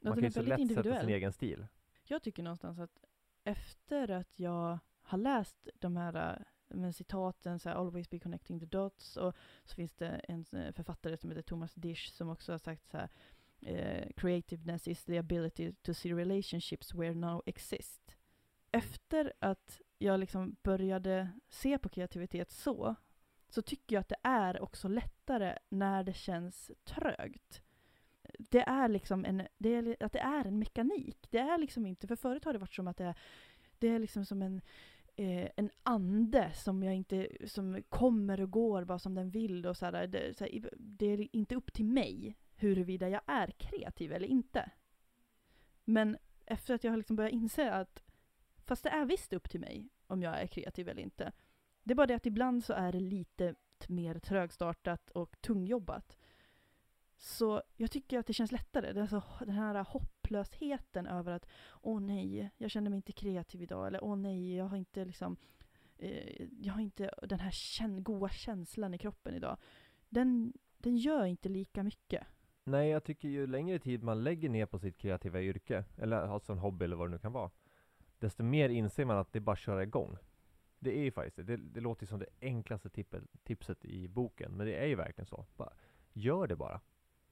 [0.00, 1.66] Man den kan ju så lätt sätta sin egen stil.
[2.04, 2.98] Jag tycker någonstans att
[3.44, 8.60] efter att jag har läst de här äh, med citaten, så här, always be connecting
[8.60, 12.52] the dots, och så finns det en eh, författare som heter Thomas Dish som också
[12.52, 13.08] har sagt så här,
[13.60, 18.16] eh, creativeness is the ability to see relationships where no exist.
[18.70, 22.94] Efter att jag liksom började se på kreativitet så,
[23.48, 27.62] så tycker jag att det är också lättare när det känns trögt
[28.38, 31.26] det är liksom en, det är, att det är en mekanik.
[31.30, 33.18] Det är liksom inte, för förut har det varit som att det är,
[33.78, 34.60] det är liksom som en,
[35.16, 39.76] eh, en ande som jag inte, som kommer och går bara som den vill och
[39.76, 44.12] så här, det, så här, det är inte upp till mig huruvida jag är kreativ
[44.12, 44.70] eller inte.
[45.84, 48.02] Men efter att jag har liksom börjat inse att,
[48.64, 51.32] fast det är visst upp till mig om jag är kreativ eller inte.
[51.82, 53.54] Det är bara det att ibland så är det lite
[53.88, 56.16] mer trögstartat och tungjobbat.
[57.26, 58.92] Så jag tycker att det känns lättare.
[58.92, 61.46] Det är alltså den här hopplösheten över att
[61.82, 63.86] åh nej, jag känner mig inte kreativ idag.
[63.86, 65.36] Eller åh nej, jag har inte liksom
[65.98, 69.56] eh, jag har inte den här kän goa känslan i kroppen idag.
[70.08, 72.26] Den, den gör inte lika mycket.
[72.64, 76.52] Nej, jag tycker ju längre tid man lägger ner på sitt kreativa yrke, eller alltså
[76.52, 77.50] en hobby eller vad det nu kan vara,
[78.18, 80.16] desto mer inser man att det är bara att köra igång.
[80.78, 81.42] Det är ju faktiskt det.
[81.42, 82.90] Det, det låter ju som det enklaste
[83.42, 85.46] tipset i boken, men det är ju verkligen så.
[85.56, 85.72] Bara,
[86.12, 86.80] gör det bara.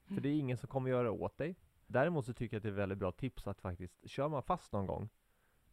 [0.09, 1.57] För det är ingen som kommer göra det åt dig.
[1.87, 4.73] Däremot så tycker jag att det är väldigt bra tips att faktiskt, kör man fast
[4.73, 5.09] någon gång,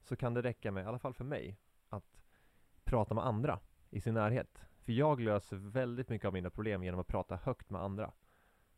[0.03, 1.57] så kan det räcka med, i alla fall för mig,
[1.89, 2.21] att
[2.83, 4.61] prata med andra i sin närhet.
[4.79, 8.11] För jag löser väldigt mycket av mina problem genom att prata högt med andra.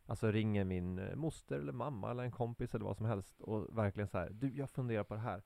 [0.05, 3.77] Alltså ringer min eh, moster eller mamma eller en kompis eller vad som helst och
[3.77, 5.43] verkligen så här, du jag funderar på det här.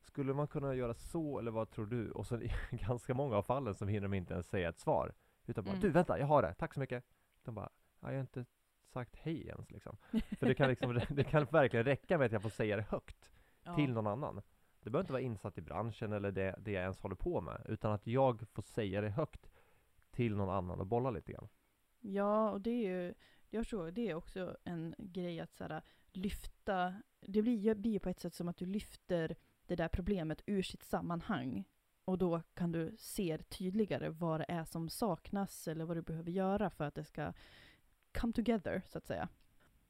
[0.00, 2.10] Skulle man kunna göra så eller vad tror du?
[2.10, 5.14] Och så i ganska många av fallen så hinner de inte ens säga ett svar.
[5.46, 5.80] Utan bara, Mm.
[5.80, 7.04] du vänta, jag har det, tack så mycket.
[7.42, 7.70] De bara,
[8.00, 8.44] ja, jag har inte
[8.90, 9.96] sagt hej ens liksom.
[10.38, 13.32] För det kan liksom, det kan verkligen räcka med att jag får säga det högt
[13.64, 13.74] Ja.
[13.74, 14.42] till någon annan.
[14.82, 17.66] Det behöver inte vara insatt i branschen eller det, det jag ens håller på med,
[17.68, 19.50] utan att jag får säga det högt
[20.10, 21.48] till någon annan och bolla lite grann.
[22.00, 23.14] Ja, och det är ju,
[23.50, 28.08] jag tror det är också en grej att så här, lyfta, det blir, ju på
[28.08, 31.64] ett sätt som att du lyfter det där problemet ur sitt sammanhang.
[32.04, 36.30] Och då kan du se tydligare vad det är som saknas eller vad du behöver
[36.30, 37.32] göra för att det ska
[38.12, 39.28] come together, så att säga.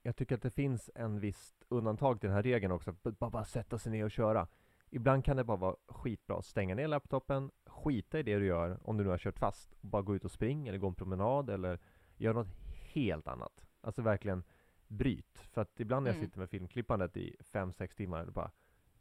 [0.02, 3.30] Jag tycker att det finns en visst undantag till den här regeln också, att bara,
[3.30, 4.46] bara sätta sig ner och köra.
[4.90, 8.78] Ibland kan det bara vara skitbra att stänga ner laptopen, skita i det du gör
[8.84, 10.94] om du nu har kört fast, och bara gå ut och spring eller gå en
[10.94, 11.78] promenad eller
[12.16, 12.48] göra något
[12.92, 13.66] helt annat.
[13.80, 14.42] Alltså verkligen
[14.88, 15.38] bryt.
[15.38, 16.26] För att ibland när jag Mm.
[16.28, 18.50] sitter med filmklippandet i 5-6 timmar, då bara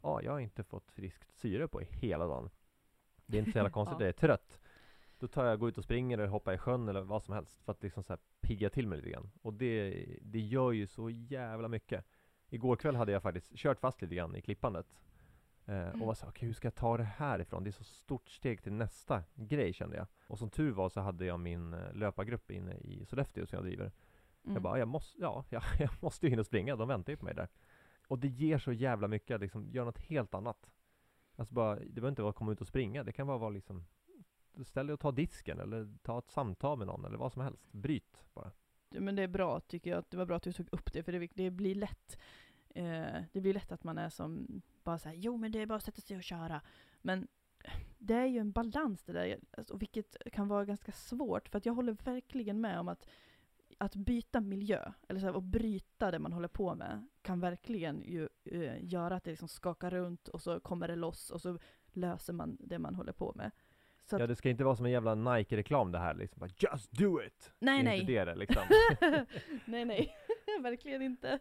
[0.02, 2.50] Ja, jag har inte fått friskt syre på hela dagen.
[3.26, 4.04] Det är inte så jävla konstigt, Ja.
[4.04, 4.60] jag är trött.
[5.20, 7.62] Då tar jag, går ut och springer eller hoppar i sjön eller vad som helst
[7.62, 9.30] för att liksom så här pigga till mig lite grann.
[9.42, 12.04] Och det, det gör ju så jävla mycket.
[12.48, 14.86] Igår kväll hade jag faktiskt kört fast lite grann i klippandet.
[15.66, 17.64] Eh, och var så okej hur ska jag ta det här ifrån?
[17.64, 20.06] Det är så stort steg till nästa grej kände jag.
[20.26, 23.64] Och som tur var så hade jag min eh, löpargrupp inne i Sollefteå som jag
[23.64, 23.92] driver.
[24.44, 24.54] Mm.
[24.54, 27.24] Jag bara, jag måste, ja, jag, jag måste ju hinna springa, de väntar ju på
[27.24, 27.48] mig där.
[28.08, 30.70] Och det ger så jävla mycket liksom göra något helt annat.
[31.36, 33.50] Alltså bara, det behöver inte vara att komma ut och springa, det kan bara vara
[33.50, 33.86] liksom
[34.64, 37.72] Ställ dig och ta disken eller ta ett samtal med någon eller vad som helst.
[37.72, 38.50] Bryt bara.
[38.90, 41.02] Men det är bra tycker jag, att det var bra att du tog upp det,
[41.02, 42.18] för det, det blir lätt
[42.74, 45.76] eh, Det blir lätt att man är som bara säger jo men det är bara
[45.76, 46.60] att sätta sig och köra.
[47.02, 47.28] Men
[47.98, 51.66] det är ju en balans det där, alltså, vilket kan vara ganska svårt, för att
[51.66, 53.08] jag håller verkligen med om att
[53.78, 58.02] att byta miljö, eller så här, och bryta det man håller på med, kan verkligen
[58.02, 61.58] ju eh, göra att det liksom skakar runt och så kommer det loss och så
[61.92, 63.50] löser man det man håller på med.
[64.10, 66.40] Så att, Ja det ska inte vara som en jävla Nike-reklam det här liksom.
[66.40, 67.52] Bara, Just do it!
[67.58, 68.62] nej nej, inte det det liksom.
[69.64, 70.14] nej, nej,
[70.62, 71.38] verkligen inte.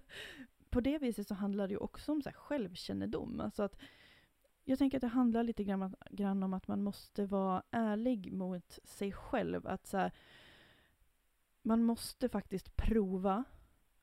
[0.69, 3.39] På det viset så handlar det ju också om så här självkännedom.
[3.39, 3.77] Alltså att
[4.63, 8.79] jag tänker att det handlar lite grann, grann om att man måste vara ärlig mot
[8.83, 9.67] sig själv.
[9.67, 10.11] Att så här,
[11.61, 13.43] man måste faktiskt prova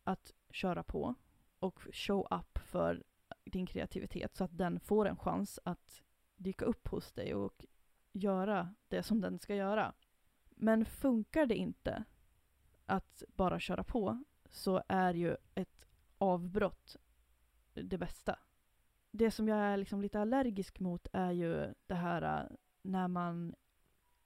[0.05, 1.15] att köra på
[1.59, 3.03] och show up för
[3.45, 6.03] din kreativitet så att den får en chans att
[6.37, 7.65] dyka upp hos dig och
[8.17, 9.93] göra det som den ska göra.
[10.51, 12.05] Men funkar det inte
[12.87, 15.87] att bara köra på så är ju ett
[16.19, 16.97] avbrott
[17.75, 18.39] det bästa.
[19.11, 23.55] Det som jag är liksom lite allergisk mot är ju det här äh, när man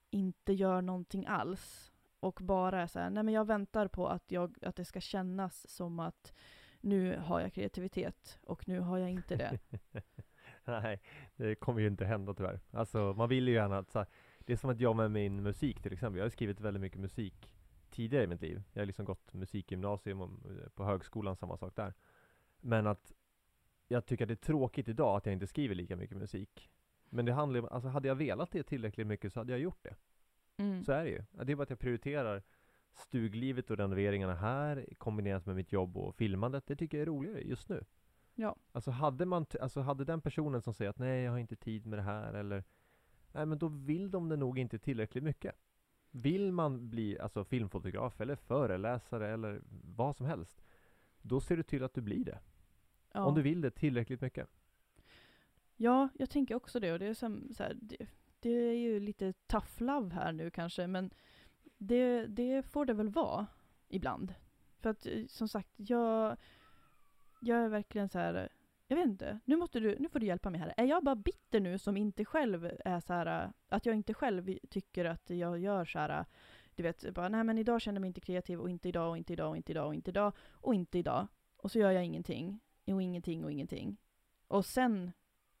[0.09, 4.31] inte gör någonting alls och bara är så här, nej men jag väntar på att,
[4.31, 6.33] jag, att det ska kännas som att
[6.81, 9.59] nu har jag kreativitet och nu har jag inte det.
[10.65, 11.01] Nej,
[11.35, 12.59] det kommer ju inte hända tyvärr.
[12.71, 14.07] Alltså man vill ju gärna att så här,
[14.39, 16.17] Det är som att jag med min musik till exempel.
[16.17, 17.51] Jag har skrivit väldigt mycket musik
[17.89, 18.63] tidigare i mitt liv.
[18.73, 21.93] Jag har liksom gått musikgymnasium och eh, på högskolan, samma sak där.
[22.59, 23.13] Men att
[23.87, 26.69] jag tycker att det är tråkigt idag att jag inte skriver lika mycket musik.
[27.09, 29.83] Men det handlar ju alltså hade jag velat det tillräckligt mycket så hade jag gjort
[29.83, 29.95] det.
[30.57, 30.83] Mm.
[30.83, 31.23] Så är det ju.
[31.45, 32.43] Det är bara att jag prioriterar
[32.93, 36.67] stuglivet och renoveringarna här kombinerat med mitt jobb och filmandet.
[36.67, 37.83] Det tycker jag är roligare just nu.
[38.41, 38.55] Ja.
[38.71, 41.85] Alltså hade man, alltså hade den personen som säger att nej jag har inte tid
[41.85, 42.63] med det här eller
[43.31, 45.55] Nej men då vill de det nog inte tillräckligt mycket.
[46.11, 49.61] Vill man bli alltså filmfotograf eller föreläsare eller
[49.95, 50.61] vad som helst
[51.21, 52.39] Då ser du till att du blir det.
[53.13, 53.25] ja.
[53.25, 54.49] Om du vill det tillräckligt mycket.
[55.75, 56.93] Ja, jag tänker också det.
[56.93, 58.07] Och det är, som, så här, det,
[58.39, 61.11] det är ju lite tough love här nu kanske, men
[61.77, 63.47] det, det får det väl vara
[63.87, 64.33] ibland.
[64.79, 66.37] För att eh, som sagt, jag,
[67.41, 68.49] jag är verkligen så här.
[68.87, 70.73] Jag vet inte, nu, måste du, nu får du hjälpa mig här.
[70.77, 74.57] Är jag bara bitter nu som inte själv är så här, att jag inte själv
[74.69, 76.25] tycker att jag gör så här,
[76.75, 79.17] du vet, bara nej men idag känner jag mig inte kreativ och inte idag och
[79.17, 81.27] inte idag och inte idag och inte idag och inte idag.
[81.57, 83.97] Och så gör jag ingenting och ingenting och ingenting.
[84.47, 85.11] Och sen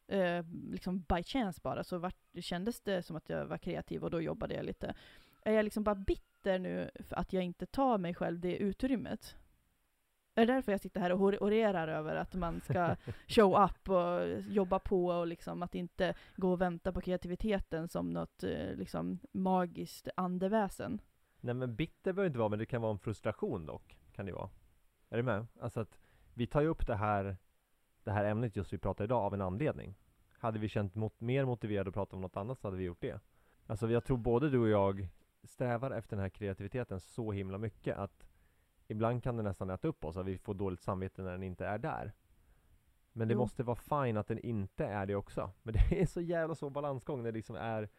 [0.07, 4.11] eh, liksom by chance bara så var, kändes det som att jag var kreativ och
[4.11, 4.93] då jobbade jag lite.
[5.43, 9.35] Är jag liksom bara bitter nu för att jag inte tar mig själv det utrymmet?
[10.41, 12.95] Är det därför jag sitter här och orerar över att man ska
[13.27, 18.09] show up och jobba på och liksom att inte gå och vänta på kreativiteten som
[18.09, 21.01] något eh, liksom magiskt andeväsen?
[21.41, 23.97] Nej men bitter behöver inte vara men det kan vara en frustration dock.
[24.15, 24.49] Kan det vara.
[25.09, 25.47] Är du med?
[25.59, 25.99] Alltså att
[26.33, 27.37] vi tar ju upp det här
[28.03, 29.95] Det här ämnet just vi pratar idag av en anledning.
[30.39, 33.01] Hade vi känt mot, mer motiverade att prata om något annat så hade vi gjort
[33.01, 33.19] det.
[33.67, 35.07] Alltså jag tror både du och jag
[35.43, 38.25] strävar efter den här kreativiteten så himla mycket att
[38.91, 41.65] ibland kan det nästan äta upp oss, att vi får dåligt samvete när den inte
[41.65, 42.13] är där.
[43.13, 43.37] Men det Jo.
[43.39, 45.51] måste vara fine att den inte är det också.
[45.63, 47.89] Men det är så jävla så balansgång när det liksom är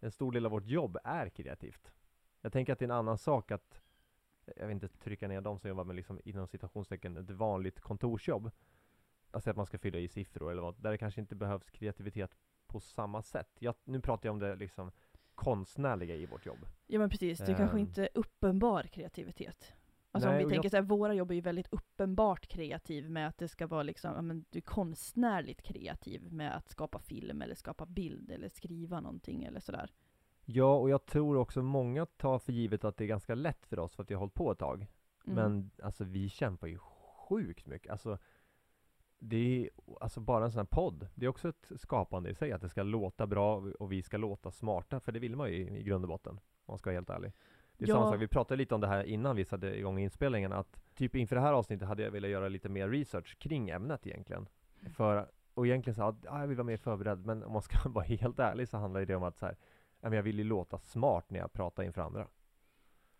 [0.00, 1.92] en stor del av vårt jobb är kreativt.
[2.40, 3.82] Jag tänker att det är en annan sak att
[4.56, 8.50] jag vill inte trycka ner de som jobbar med liksom inom citationstecken ett vanligt kontorsjobb.
[9.30, 12.36] Alltså att man ska fylla i siffror eller vad, där det kanske inte behövs kreativitet
[12.66, 13.50] på samma sätt.
[13.58, 14.90] Jag, nu pratar jag om det liksom
[15.34, 16.58] konstnärliga i vårt jobb.
[16.86, 17.80] Ja men precis, det är kanske Ehm.
[17.86, 19.74] inte uppenbar kreativitet.
[20.18, 23.10] Alltså Nej, om vi tänker jag- så här, våra jobb är ju väldigt uppenbart kreativ
[23.10, 26.98] med att det ska vara liksom, ja men du är konstnärligt kreativ med att skapa
[26.98, 29.90] film eller skapa bild eller skriva någonting eller sådär.
[30.44, 33.78] Ja, och jag tror också många tar för givet att det är ganska lätt för
[33.78, 34.86] oss för att vi har hållit på ett tag.
[35.26, 35.34] Mm.
[35.34, 36.78] Men alltså vi kämpar ju
[37.28, 37.92] sjukt mycket.
[37.92, 38.18] Alltså
[39.18, 41.08] det är alltså bara en sån här podd.
[41.14, 44.16] Det är också ett skapande i sig att det ska låta bra och vi ska
[44.16, 45.00] låta smarta.
[45.00, 46.32] För det vill man ju i, i grund och botten.
[46.34, 47.32] Om man ska vara helt ärlig.
[47.78, 47.94] Det är Ja.
[47.94, 48.20] samma sak.
[48.20, 50.52] Vi pratade lite om det här innan vi satte igång inspelningen.
[50.52, 54.06] Att typ inför det här avsnittet hade jag velat göra lite mer research kring ämnet
[54.06, 54.48] egentligen.
[54.96, 57.26] För, och egentligen så att ah, jag vill vara mer förberedd.
[57.26, 59.56] Men om man ska vara helt ärlig så handlar det om att så här,
[60.00, 62.28] ja, jag vill ju låta smart när jag pratar inför andra.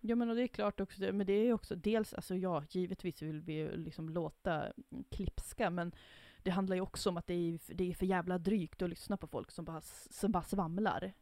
[0.00, 2.62] Ja men och det är klart också, men det är ju också dels, alltså ja,
[2.70, 4.72] givetvis vill vi liksom låta
[5.10, 5.92] klipska, men
[6.42, 9.16] det handlar ju också om att det är, det är för jävla drygt att lyssna
[9.16, 11.12] på folk som bara, som bara svamlar.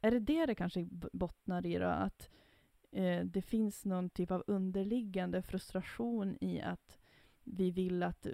[0.00, 1.86] Är det det det kanske bottnar i då?
[1.86, 2.30] Att
[2.92, 6.98] eh, det finns någon typ av underliggande frustration i att
[7.44, 8.32] vi vill att eh,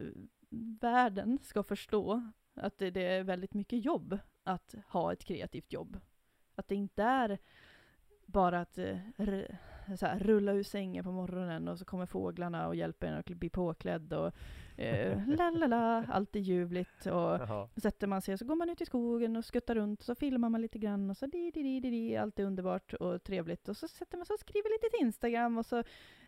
[0.80, 6.00] världen ska förstå att det, det är väldigt mycket jobb att ha ett kreativt jobb.
[6.54, 7.38] Att det inte är
[8.26, 8.98] bara att eh,
[9.96, 13.26] så här, rulla ur sängen på morgonen och så kommer fåglarna och hjälper en att
[13.26, 14.32] bli påklädd och
[14.80, 17.06] eh, la la la, allt är ljuvligt.
[17.06, 17.68] Och Jaha.
[17.76, 20.14] sätter man sig och så går man ut i skogen och skuttar runt och så
[20.14, 23.22] filmar man lite grann och så di di di di di, allt är underbart och
[23.22, 23.68] trevligt.
[23.68, 25.82] Och så sätter man sig och skriver lite till Instagram och så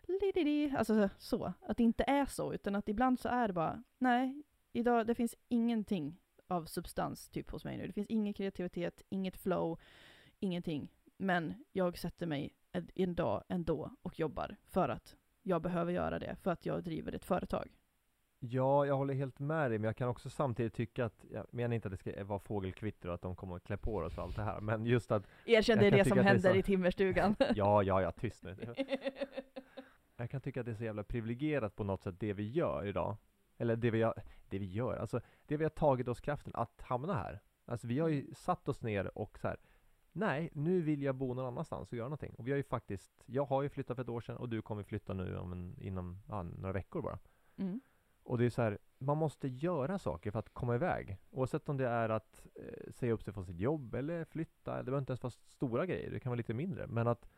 [0.07, 3.49] di di di, alltså så, att det inte är så utan att ibland så är
[3.49, 4.43] det bara, nej,
[4.73, 9.37] idag, det finns ingenting av substans typ hos mig nu, det finns ingen kreativitet, inget
[9.37, 9.79] flow,
[10.41, 12.55] ingenting, men jag sätter mig
[12.95, 17.13] en, dag ändå och jobbar för att jag behöver göra det, för att jag driver
[17.13, 17.69] ett företag.
[18.41, 21.75] Ja, jag håller helt med dig, men jag kan också samtidigt tycka att, jag menar
[21.75, 24.25] inte att det ska vara fågelkvitter och att de kommer att klä på oss och
[24.25, 26.57] allt det här, men just att, Erkänn det är det som att det händer så.
[26.57, 27.37] i timmerstugan.
[27.55, 28.57] ja, ja, ja, tyst nu.
[30.17, 32.87] Jag kan tycka att det är så jävla privilegierat på något sätt det vi gör
[32.87, 33.17] idag.
[33.59, 34.15] Eller det vi, har,
[34.49, 37.41] det vi gör, alltså det vi har tagit oss kraften att hamna här.
[37.65, 39.57] Alltså vi har ju satt oss ner och så här.
[40.19, 42.35] Nej, nu vill jag bo någon annanstans och göra någonting.
[42.39, 44.63] Och vi har ju faktiskt, jag har ju flyttat för ett år sedan och du
[44.63, 47.19] kommer flytta nu om en, inom ja, några veckor bara.
[47.57, 47.81] Mm.
[48.23, 51.17] Och det är så här, man måste göra saker för att komma iväg.
[51.31, 54.77] Oavsett om det är att eh, säga upp sig från sitt jobb eller flytta.
[54.77, 56.87] Det behöver inte ens vara stora grejer, det kan vara lite mindre.
[56.87, 57.29] Men att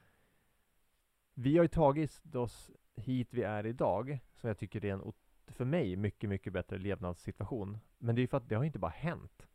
[1.35, 5.13] vi har ju tagit oss hit vi är idag, som jag tycker är en,
[5.47, 7.79] för mig, mycket, mycket bättre levnadssituation.
[7.99, 9.47] Men det är ju för att det har inte bara hänt.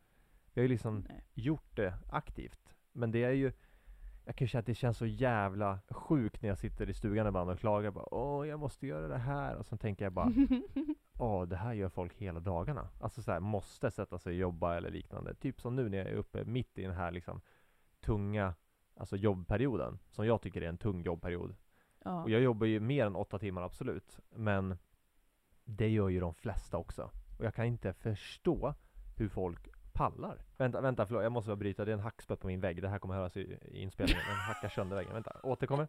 [0.54, 1.24] Vi har ju liksom Nej.
[1.34, 2.75] gjort det aktivt.
[2.96, 3.52] Men det är ju
[4.24, 7.26] jag kan ju känna att det känns så jävla sjukt när jag sitter i stugan
[7.26, 10.32] ibland och klagar bara Åh, jag måste göra det här och så tänker jag bara
[11.18, 12.88] Åh, det här gör folk hela dagarna.
[13.00, 15.34] Alltså så här, måste sätta sig och jobba eller liknande.
[15.34, 17.40] Typ som nu när jag är uppe mitt i den här liksom
[18.00, 18.54] tunga,
[18.96, 19.98] alltså jobbperioden.
[20.10, 21.54] Som jag tycker är en tung jobbperiod.
[22.04, 22.22] Ja.
[22.22, 24.18] Och jag jobbar ju mer än åtta timmar absolut.
[24.30, 24.78] Men
[25.64, 27.10] det gör ju de flesta också.
[27.38, 28.74] Och jag kan inte förstå
[29.16, 30.42] hur folk pallar.
[30.56, 31.84] Vänta, vänta, förlåt, jag måste bara bryta.
[31.84, 32.82] Det är en hackspett på min vägg.
[32.82, 34.22] Det här kommer höras i, i inspelningen.
[34.26, 35.12] Den hackar sönder väggen.
[35.12, 35.88] Vänta, återkommer.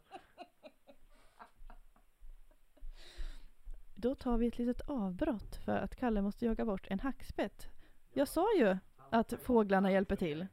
[3.95, 7.67] Då tar vi ett litet avbrott för att Kalle måste jaga bort en hackspett.
[8.13, 8.77] Jag sa ju
[9.09, 10.47] att fåglarna hjälper till.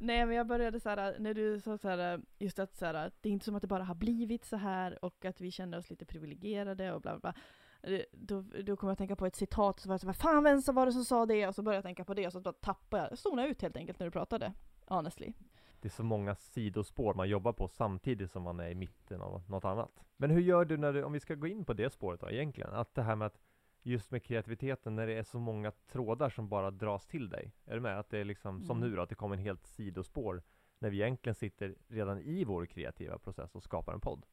[0.00, 3.12] Nej men jag började så här, när du sa så här, just att så här,
[3.20, 5.78] det är inte som att det bara har blivit så här och att vi känner
[5.78, 7.42] oss lite privilegierade och bla bla bla.
[7.88, 10.12] Eh, Då, då kom jag att tänka på ett citat, så var jag så här,
[10.14, 11.48] fan vem var det som sa det?
[11.48, 13.76] Och så började jag tänka på det och så bara tappade jag, zonade ut helt
[13.76, 14.52] enkelt när du pratade.
[14.86, 15.32] Honestly.
[15.80, 19.42] Det är så många sidospår man jobbar på samtidigt som man är i mitten av
[19.48, 20.04] något annat.
[20.16, 22.30] Men hur gör du när du, om vi ska gå in på det spåret då
[22.30, 23.38] egentligen, att det här med att
[23.82, 27.52] just med kreativiteten när det är så många trådar som bara dras till dig.
[27.64, 27.98] Är du med?
[27.98, 28.90] Att det är liksom som Mm.
[28.90, 30.42] nu då, att det kommer en helt sidospår
[30.78, 34.26] när vi egentligen sitter redan i vår kreativa process och skapar en podd.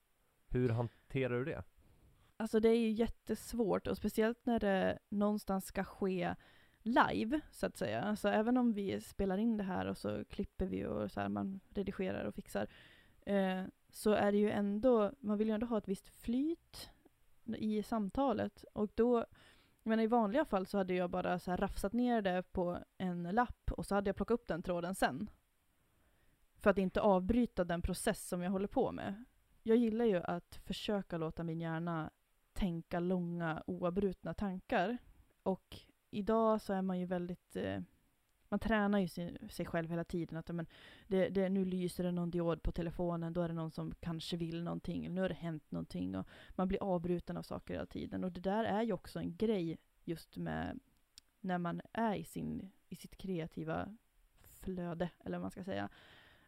[0.47, 1.63] Hur hanterar du det?
[2.37, 6.35] Alltså det är ju jättesvårt och speciellt när det någonstans ska ske
[6.81, 8.01] live så att säga.
[8.01, 11.29] Alltså även om vi spelar in det här och så klipper vi och så här,
[11.29, 12.67] man redigerar och fixar.
[13.25, 16.89] Eh, så är det ju ändå, man vill ju ändå ha ett visst flyt
[17.45, 18.65] i samtalet.
[18.73, 19.17] Och då,
[19.83, 22.79] jag menar i vanliga fall så hade jag bara så här rafsat ner det på
[22.97, 25.29] en lapp och så hade jag plockat upp den tråden sen.
[26.57, 29.23] För att inte avbryta den process som jag håller på med.
[29.63, 32.11] Jag gillar ju att försöka låta min hjärna
[32.55, 34.97] tänka långa oavbrutna tankar.
[35.43, 35.79] Och
[36.11, 37.81] idag så är man ju väldigt, eh,
[38.49, 40.37] man tränar ju sig, sig själv hela tiden.
[40.37, 40.67] Att men,
[41.07, 44.37] det, det, nu lyser det någon diod på telefonen, då är det någon som kanske
[44.37, 46.15] vill någonting, eller nu har det hänt någonting.
[46.15, 48.23] Och man blir avbruten av saker hela tiden.
[48.23, 50.79] Och det där är ju också en grej just med
[51.39, 53.97] när man är i, sin, i sitt kreativa
[54.39, 55.89] flöde, eller vad man ska säga.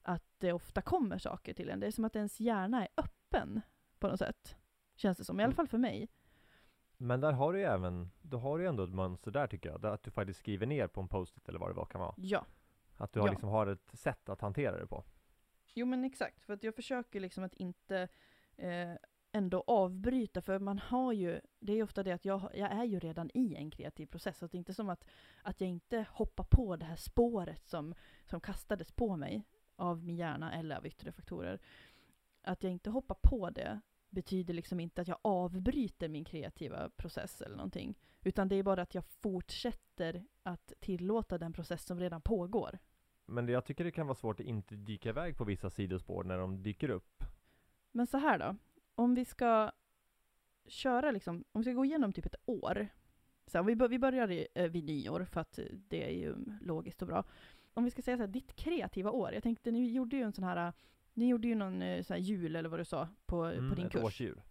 [0.02, 1.80] Att det ofta kommer saker till en.
[1.80, 3.62] Det är som att ens hjärna är öppen
[4.00, 4.56] på något sätt.
[4.98, 5.56] Känns det som, i alla Mm.
[5.56, 6.10] fall för mig.
[6.98, 9.70] Men där har du ju även, då har du ju ändå ett mönster där tycker
[9.70, 12.02] jag, där att du faktiskt skriver ner på en post-it eller vad det var kan
[12.02, 12.14] vara.
[12.18, 12.46] Ja.
[12.98, 13.32] Att du har Ja.
[13.32, 15.04] liksom har ett sätt att hantera det på.
[15.74, 18.08] Jo men exakt, för att jag försöker liksom att inte
[18.56, 18.92] eh,
[19.32, 22.84] ändå avbryta, för man har ju, det är ju ofta det att jag, jag är
[22.84, 25.06] ju redan i en kreativ process, så det är inte som att,
[25.42, 29.44] att jag inte hoppar på det här spåret som, som kastades på mig
[29.76, 31.60] av min hjärna eller av yttre faktorer.
[32.42, 37.41] Att jag inte hoppar på det betyder liksom inte att jag avbryter min kreativa process
[37.41, 42.22] eller någonting, utan det är bara att jag fortsätter att tillåta den process som redan
[42.22, 42.80] pågår.
[43.26, 46.38] Men jag tycker det kan vara svårt att inte dyka iväg på vissa sidospår när
[46.38, 47.24] de dyker upp.
[47.91, 48.56] Men så här då,
[48.96, 49.72] om vi ska
[50.67, 52.88] köra liksom, om vi ska gå igenom typ ett år.
[53.46, 56.36] Så här, vi, bör, vi börjar i, eh, vid nyår för att det är ju
[56.62, 57.24] logiskt och bra.
[57.74, 59.34] Om vi ska säga så här, ditt kreativa år.
[59.34, 60.74] Jag tänkte, ni gjorde ju en sån här,
[61.18, 63.76] ni gjorde ju någon eh, så här jul eller vad du sa på, Mm, på
[63.76, 64.04] din ett kurs.
[64.04, 64.42] årsdjur.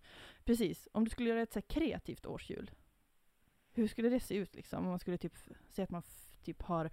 [0.45, 2.71] Precis, om du skulle göra ett så kreativt årsjul.
[3.73, 4.85] Hur skulle det se ut liksom?
[4.85, 5.33] Om man skulle typ
[5.71, 6.03] säga att man
[6.43, 6.91] typ har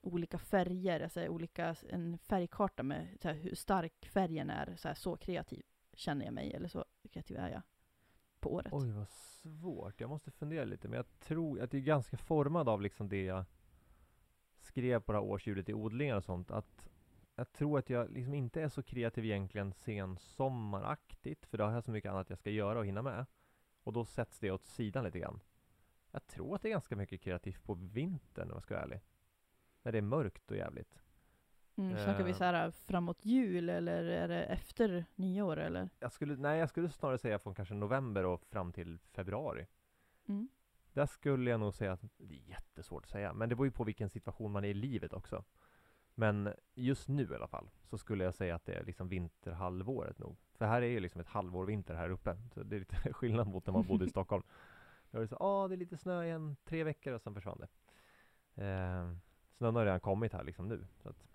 [0.00, 4.94] olika färger, alltså olika, en färgkarta med så här, hur stark färgen är, så, här,
[4.94, 5.62] så kreativ
[5.94, 7.62] känner jag mig, eller så kreativ är jag
[8.40, 8.72] på året.
[8.72, 12.68] Oj vad svårt, jag måste fundera lite men jag tror att det är ganska formad
[12.68, 13.44] av liksom det jag
[14.58, 16.89] skrev på det här årsdjuret i odlingar och sånt att
[17.40, 21.84] jag tror att jag liksom inte är så kreativ egentligen sensommaraktigt för då har jag
[21.84, 23.26] så mycket annat jag ska göra och hinna med
[23.82, 25.40] och då sätts det åt sidan lite grann.
[26.10, 29.00] Jag tror att det är ganska mycket kreativt på vintern om jag ska vara ärlig.
[29.82, 30.98] När det är mörkt och jävligt.
[31.76, 32.36] Mm, snackar vi eh.
[32.36, 35.88] så här framåt jul eller är det efter nyår eller?
[35.98, 39.66] Jag skulle, nej jag skulle snarare säga från kanske november och fram till februari.
[40.28, 40.48] Mm.
[40.92, 43.72] Där skulle jag nog säga att, det är jättesvårt att säga, men det beror ju
[43.72, 45.44] på vilken situation man är i livet också.
[46.14, 50.18] Men just nu i alla fall, så skulle jag säga att det är liksom vinterhalvåret
[50.18, 50.36] nog.
[50.54, 53.46] För här är ju liksom ett halvår vinter här uppe, så det är lite skillnad
[53.46, 54.42] mot när man bodde i Stockholm.
[55.10, 57.60] Då är det så, ah, det är lite snö igen, tre veckor och sen försvann
[57.60, 57.68] det.
[58.64, 59.12] Eh,
[59.50, 60.86] snön har redan kommit här liksom nu.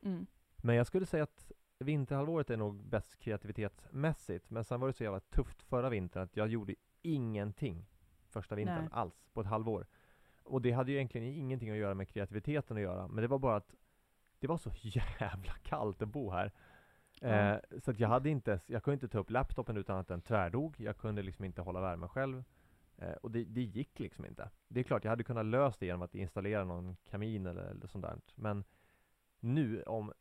[0.01, 0.25] Mm.
[0.57, 4.49] men jag skulle säga att vinterhalvåret är nog bäst kreativitetsmässigt.
[4.49, 7.85] Men sen var det så jävla tufft förra vintern att jag gjorde ingenting
[8.29, 8.89] första vintern Nej.
[8.91, 9.87] alls på ett halvår.
[10.43, 13.07] Och det hade ju egentligen ingenting att göra med kreativiteten att göra.
[13.07, 13.75] Men det var bara att
[14.39, 16.51] det var så jävla kallt att bo här.
[17.21, 17.27] Ja.
[17.27, 20.07] Eh, så att jag hade inte, ens- jag kunde inte ta upp laptopen utan att
[20.07, 20.75] den tvärdog.
[20.79, 22.43] Jag kunde liksom inte hålla värme själv.
[22.97, 24.49] Eh, och det, det gick liksom inte.
[24.67, 27.87] Det är klart, jag hade kunnat lösa det genom att installera någon kamin eller, eller
[27.87, 28.21] sånt där.
[28.35, 28.63] Men
[29.39, 30.13] nu om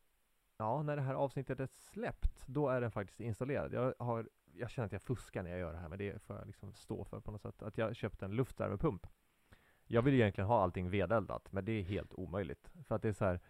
[0.56, 3.72] ja, när det här avsnittet är släppt, då är den faktiskt installerad.
[3.72, 6.36] Jag, har, jag känner att jag fuskar när jag gör det här, men det får
[6.36, 7.62] jag liksom stå för på något sätt.
[7.62, 9.06] Att jag köpte en luftvärmepump.
[9.86, 12.70] Jag vill egentligen ha allting vedeldat, men det är helt omöjligt.
[12.84, 13.40] För att det är så här,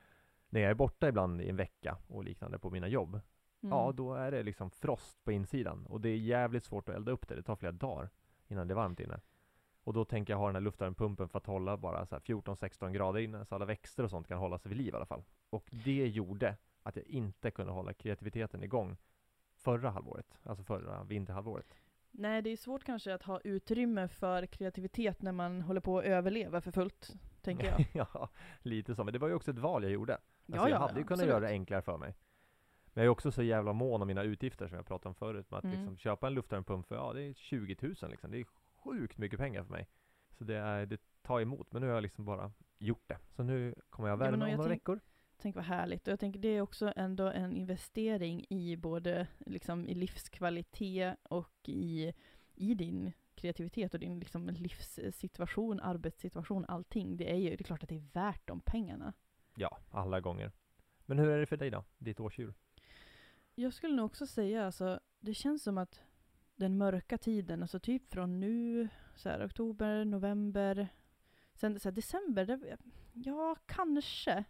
[0.55, 3.21] när jag är borta ibland i en vecka och liknande på mina jobb,
[3.63, 3.77] Mm.
[3.77, 5.87] ja då är det liksom frost på insidan.
[5.87, 8.11] Och det är jävligt svårt att elda upp det, det tar flera dagar
[8.49, 9.21] innan det är varmt inne.
[9.85, 12.91] Och då tänker jag ha den här luftvärmepumpen för att hålla bara så här 14-16
[12.93, 15.25] grader inne, så alla växter och sånt kan hålla sig vid liv i alla fall.
[15.51, 18.97] Och det gjorde att jag inte kunde hålla kreativiteten igång
[19.57, 21.77] förra halvåret, alltså förra vinterhalvåret.
[22.11, 26.05] Nej, det är svårt kanske att ha utrymme för kreativitet när man håller på att
[26.05, 27.87] överleva för fullt, tänker jag.
[28.13, 28.29] ja,
[28.63, 29.05] lite så.
[29.05, 30.19] Men det var ju också ett val jag gjorde.
[30.47, 31.29] Alltså ja, jag ja, hade ju kunnat absolut.
[31.31, 32.15] göra det enklare för mig.
[32.87, 35.51] Men jag är också så jävla mån om mina utgifter som jag pratade om förut.
[35.51, 35.77] Med att Mm.
[35.79, 38.31] liksom köpa en luftvärmepump för, ja det är 20 000 liksom.
[38.31, 38.47] Det är
[38.85, 39.89] sjukt mycket pengar för mig.
[40.39, 41.73] Så det, är, det tar emot.
[41.73, 43.19] Men nu har jag liksom bara gjort det.
[43.37, 45.01] Så nu kommer jag Ja, värma och om några tänk- veckor.
[45.37, 46.07] Tänk vad härligt.
[46.09, 51.69] Och jag tänker det är också ändå en investering i både liksom i livskvalitet och
[51.69, 52.13] i,
[52.55, 57.17] i din kreativitet och din liksom livssituation, arbetssituation, allting.
[57.17, 59.13] Det är ju, det är klart att det är värt de pengarna.
[59.55, 60.53] Ja, alla gånger.
[61.07, 61.85] Men hur är det för dig då?
[61.99, 62.55] Ditt årsdjur?
[63.55, 66.01] Jag skulle nog också säga alltså, det känns som att
[66.57, 70.89] den mörka tiden, alltså typ från nu, så här, oktober, november,
[71.55, 72.79] sen så här, december, det,
[73.13, 74.45] ja kanske.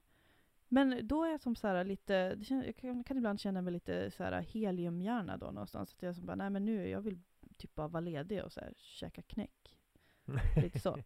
[0.69, 3.63] Men då är jag som så här lite, det känns, jag kan, kan ibland känna
[3.63, 5.93] mig lite så här heliumhjärna då någonstans.
[5.93, 7.21] Att jag som bara, nej men nu, jag vill
[7.57, 9.79] typ bara vara ledig och så här käka knäck.
[10.57, 10.99] Lite så.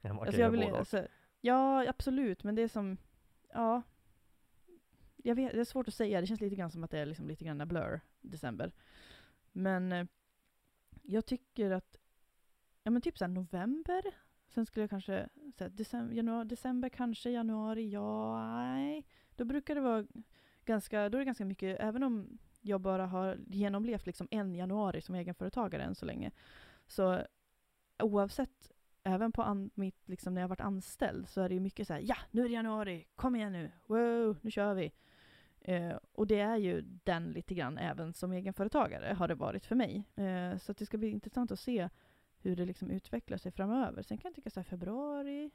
[0.00, 1.06] ja, Alltså jag vill, alltså,
[1.40, 2.96] ja, absolut, men det är som,
[3.52, 3.82] ja.
[5.16, 7.06] Jag vet, det är svårt att säga, det känns lite grann som att det är
[7.06, 8.72] liksom lite grann blur, december.
[9.52, 10.06] Men eh,
[11.02, 11.96] jag tycker att,
[12.82, 14.02] ja men typ såhär november,
[14.48, 15.28] sen skulle jag kanske,
[15.58, 19.06] säga december, januari, december kanske, januari, ja, nej.
[19.36, 20.06] Då brukar det vara
[20.64, 25.00] ganska, då är det ganska mycket, även om jag bara har genomlevt liksom en januari
[25.00, 26.30] som egenföretagare än så länge,
[26.86, 27.22] så
[27.98, 28.72] oavsett
[29.04, 31.92] även på an, mitt, liksom, när jag varit anställd så är det ju mycket så
[31.92, 34.92] här, ja, nu är det januari, kom igen nu, wow, nu kör vi.
[35.60, 39.74] Eh, och det är ju den lite grann även som egenföretagare har det varit för
[39.74, 40.04] mig.
[40.16, 41.88] Eh, så att det ska bli intressant att se
[42.38, 44.02] hur det liksom utvecklar sig framöver.
[44.02, 45.50] Sen kan jag tycka så här februari.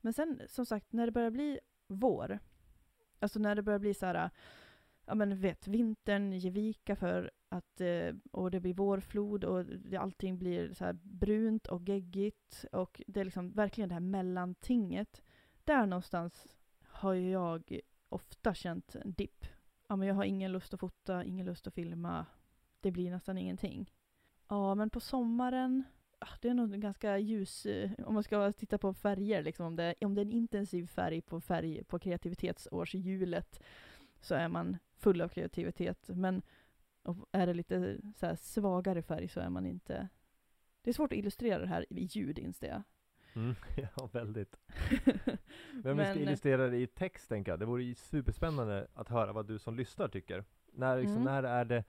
[0.00, 2.38] Men sen som sagt, när det börjar bli vår,
[3.18, 4.30] alltså när det börjar bli så här,
[5.06, 9.64] ja men vet, vintern ger vika för att, eh, och det blir vårflod och
[9.98, 15.22] allting blir så här brunt och geggigt och det är liksom verkligen det här mellantinget.
[15.64, 19.46] Där någonstans har ju jag ofta känt en dipp.
[19.88, 22.26] Ja men jag har ingen lust att fota, ingen lust att filma.
[22.80, 23.92] Det blir nästan ingenting.
[24.48, 25.84] Ja men på sommaren,
[26.18, 29.76] ah, det är nog ganska ljus, eh, om man ska titta på färger liksom, om
[29.76, 33.62] det, om det är en intensiv färg på, färg på kreativitetsårshjulet
[34.20, 36.08] så är man full av kreativitet.
[36.08, 36.42] Men
[37.06, 40.08] och är det lite så svagare färg så är man inte...
[40.82, 42.82] Det är svårt att illustrera det här i ljud inser jag.
[43.34, 43.54] Mm,
[43.96, 44.56] ja, väldigt.
[45.72, 47.58] Men om vi ska illustrera det i text, tänker jag.
[47.60, 50.44] Det vore ju superspännande att höra vad du som lyssnar tycker.
[50.72, 51.24] När, liksom, Mm.
[51.24, 51.84] när är det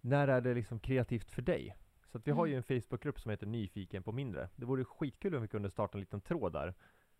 [0.00, 1.76] När är det liksom kreativt för dig?
[2.06, 2.64] Så att vi har ju Mm.
[2.68, 4.48] en Facebookgrupp som heter Nyfiken på mindre.
[4.56, 6.74] Det vore skitkul om vi kunde starta en liten tråd där.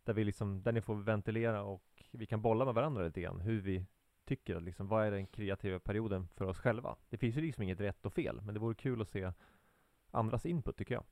[0.05, 3.41] Där vi liksom, där ni får ventilera och vi kan bolla med varandra lite grann.
[3.41, 3.87] Hur vi
[4.27, 6.97] tycker att liksom, vad är den kreativa perioden för oss själva?
[7.09, 9.33] Det finns ju liksom inget rätt och fel, men det vore kul att se
[10.11, 11.05] andras input tycker jag.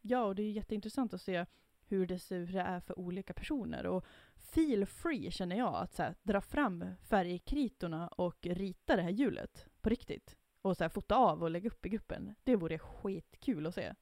[0.00, 1.46] Ja, och det är jätteintressant att se
[1.88, 3.86] hur det, ser, hur det är för olika personer.
[3.86, 4.04] Och
[4.36, 9.68] feel free känner jag, att så här, dra fram färgkritorna och rita det här hjulet
[9.80, 10.36] på riktigt.
[10.62, 12.34] Och så här, fota av och lägga upp i gruppen.
[12.44, 13.94] Det vore skitkul att se.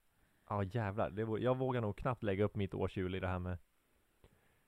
[0.48, 3.58] Ja jävlar, vore, jag vågar nog knappt lägga upp mitt årshjul i det här med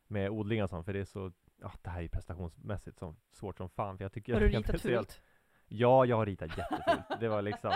[0.06, 3.16] Med odlingar och sånt, för det är så Ja det här är ju prestationsmässigt som,
[3.32, 5.22] svårt som fan för jag tycker Har du ritat fult?
[5.68, 7.20] Ja, jag har ritat jättefult.
[7.20, 7.72] Det var liksom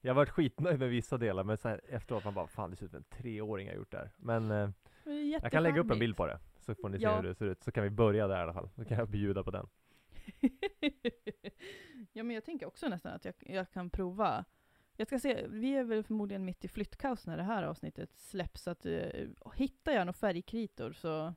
[0.00, 2.76] Jag har varit skitnöjd med vissa delar men så här, efteråt man bara Fan det
[2.76, 4.70] ser ut som en treåring har gjort det här Men eh,
[5.42, 7.16] jag kan lägga upp en bild på det Så får ni se Ja.
[7.16, 9.08] hur det ser ut, så kan vi börja där i alla fall Då kan jag
[9.08, 9.68] bjuda på den
[12.12, 14.44] ja, men jag tänker också nästan att jag, jag kan prova.
[14.96, 18.62] Jag ska se, vi är väl förmodligen mitt i flyttkaos när det här avsnittet släpps,
[18.62, 21.34] så att uh, hittar jag några färgkritor så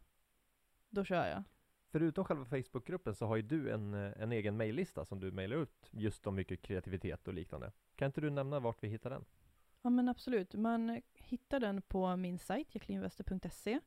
[0.89, 1.43] då kör jag.
[1.91, 5.57] Förutom själva Facebookgruppen så har ju du en, eh, en egen mejllista som du mejlar
[5.57, 9.25] ut just om mycket kreativitet och liknande Kan inte du nämna vart vi hittar den?
[9.81, 13.79] Ja men absolut, man hittar den på min sajt, jacquelinvester.se.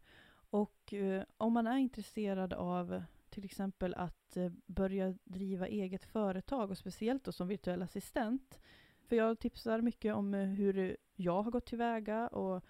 [0.50, 6.70] Och eh, om man är intresserad av till exempel att eh, börja driva eget företag
[6.70, 8.60] och speciellt då som virtuell assistent.
[9.06, 12.64] För jag tipsar mycket om eh, hur jag har gått tillväga och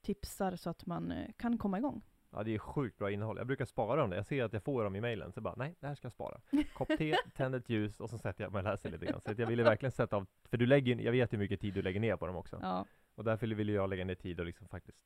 [0.00, 2.02] tipsar så att man eh, kan komma igång.
[2.32, 3.36] Ja det är sjukt bra innehåll.
[3.36, 4.16] Jag brukar spara dem där.
[4.16, 6.06] Jag ser att jag får dem i mailen, så jag bara nej, det här ska
[6.06, 6.40] jag spara.
[6.74, 9.20] Kopp te, tänd ett ljus och så sätter jag mig och läser lite grann.
[9.20, 11.82] Så jag ville verkligen sätta av, för du lägger, jag vet hur mycket tid du
[11.82, 12.58] lägger ner på dem också.
[12.62, 12.86] Ja.
[13.14, 14.98] Och därför ville jag lägga ner tid och liksom faktiskt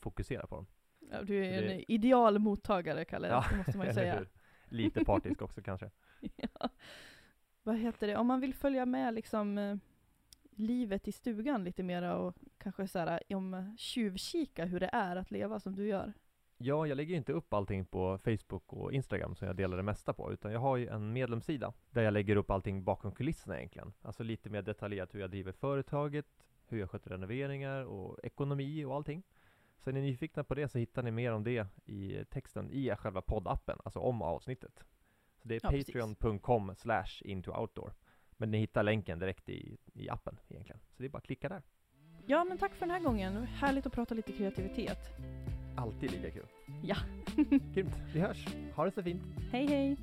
[0.00, 0.66] fokusera på dem.
[1.10, 4.24] Ja, du är det- en ideal mottagare, Kalle, Ja, det måste man ju säga.
[4.68, 5.90] Lite partisk också kanske.
[6.36, 6.68] ja.
[7.62, 9.76] Vad heter det, om man vill följa med liksom eh,
[10.50, 15.30] livet i stugan lite mera och kanske så här, om tjuvkika hur det är att
[15.30, 16.12] leva som du gör.
[16.60, 20.12] Ja, jag lägger inte upp allting på Facebook och Instagram som jag delar det mesta
[20.12, 23.92] på, utan jag har ju en medlemssida där jag lägger upp allting bakom kulisserna egentligen.
[24.02, 26.26] Alltså lite mer detaljerat hur jag driver företaget,
[26.66, 29.22] hur jag sköter renoveringar och ekonomi och allting.
[29.78, 32.96] Så är ni nyfikna på det så hittar ni mer om det i texten i
[32.96, 34.84] själva poddappen, alltså om avsnittet.
[35.42, 37.92] Så det är Ja, patreon.com slash intooutdoor.
[38.30, 40.80] Men ni hittar länken direkt i, i appen egentligen.
[40.90, 41.62] Så det är bara att klicka där.
[42.26, 43.36] Ja, men tack för den här gången.
[43.36, 44.98] Härligt att prata lite kreativitet.
[45.78, 46.46] Alltid lika kul.
[46.82, 46.96] Ja.
[47.74, 47.94] Grymt.
[48.14, 48.46] Vi hörs.
[48.74, 49.22] Ha det så fint.
[49.52, 49.96] Hej hej!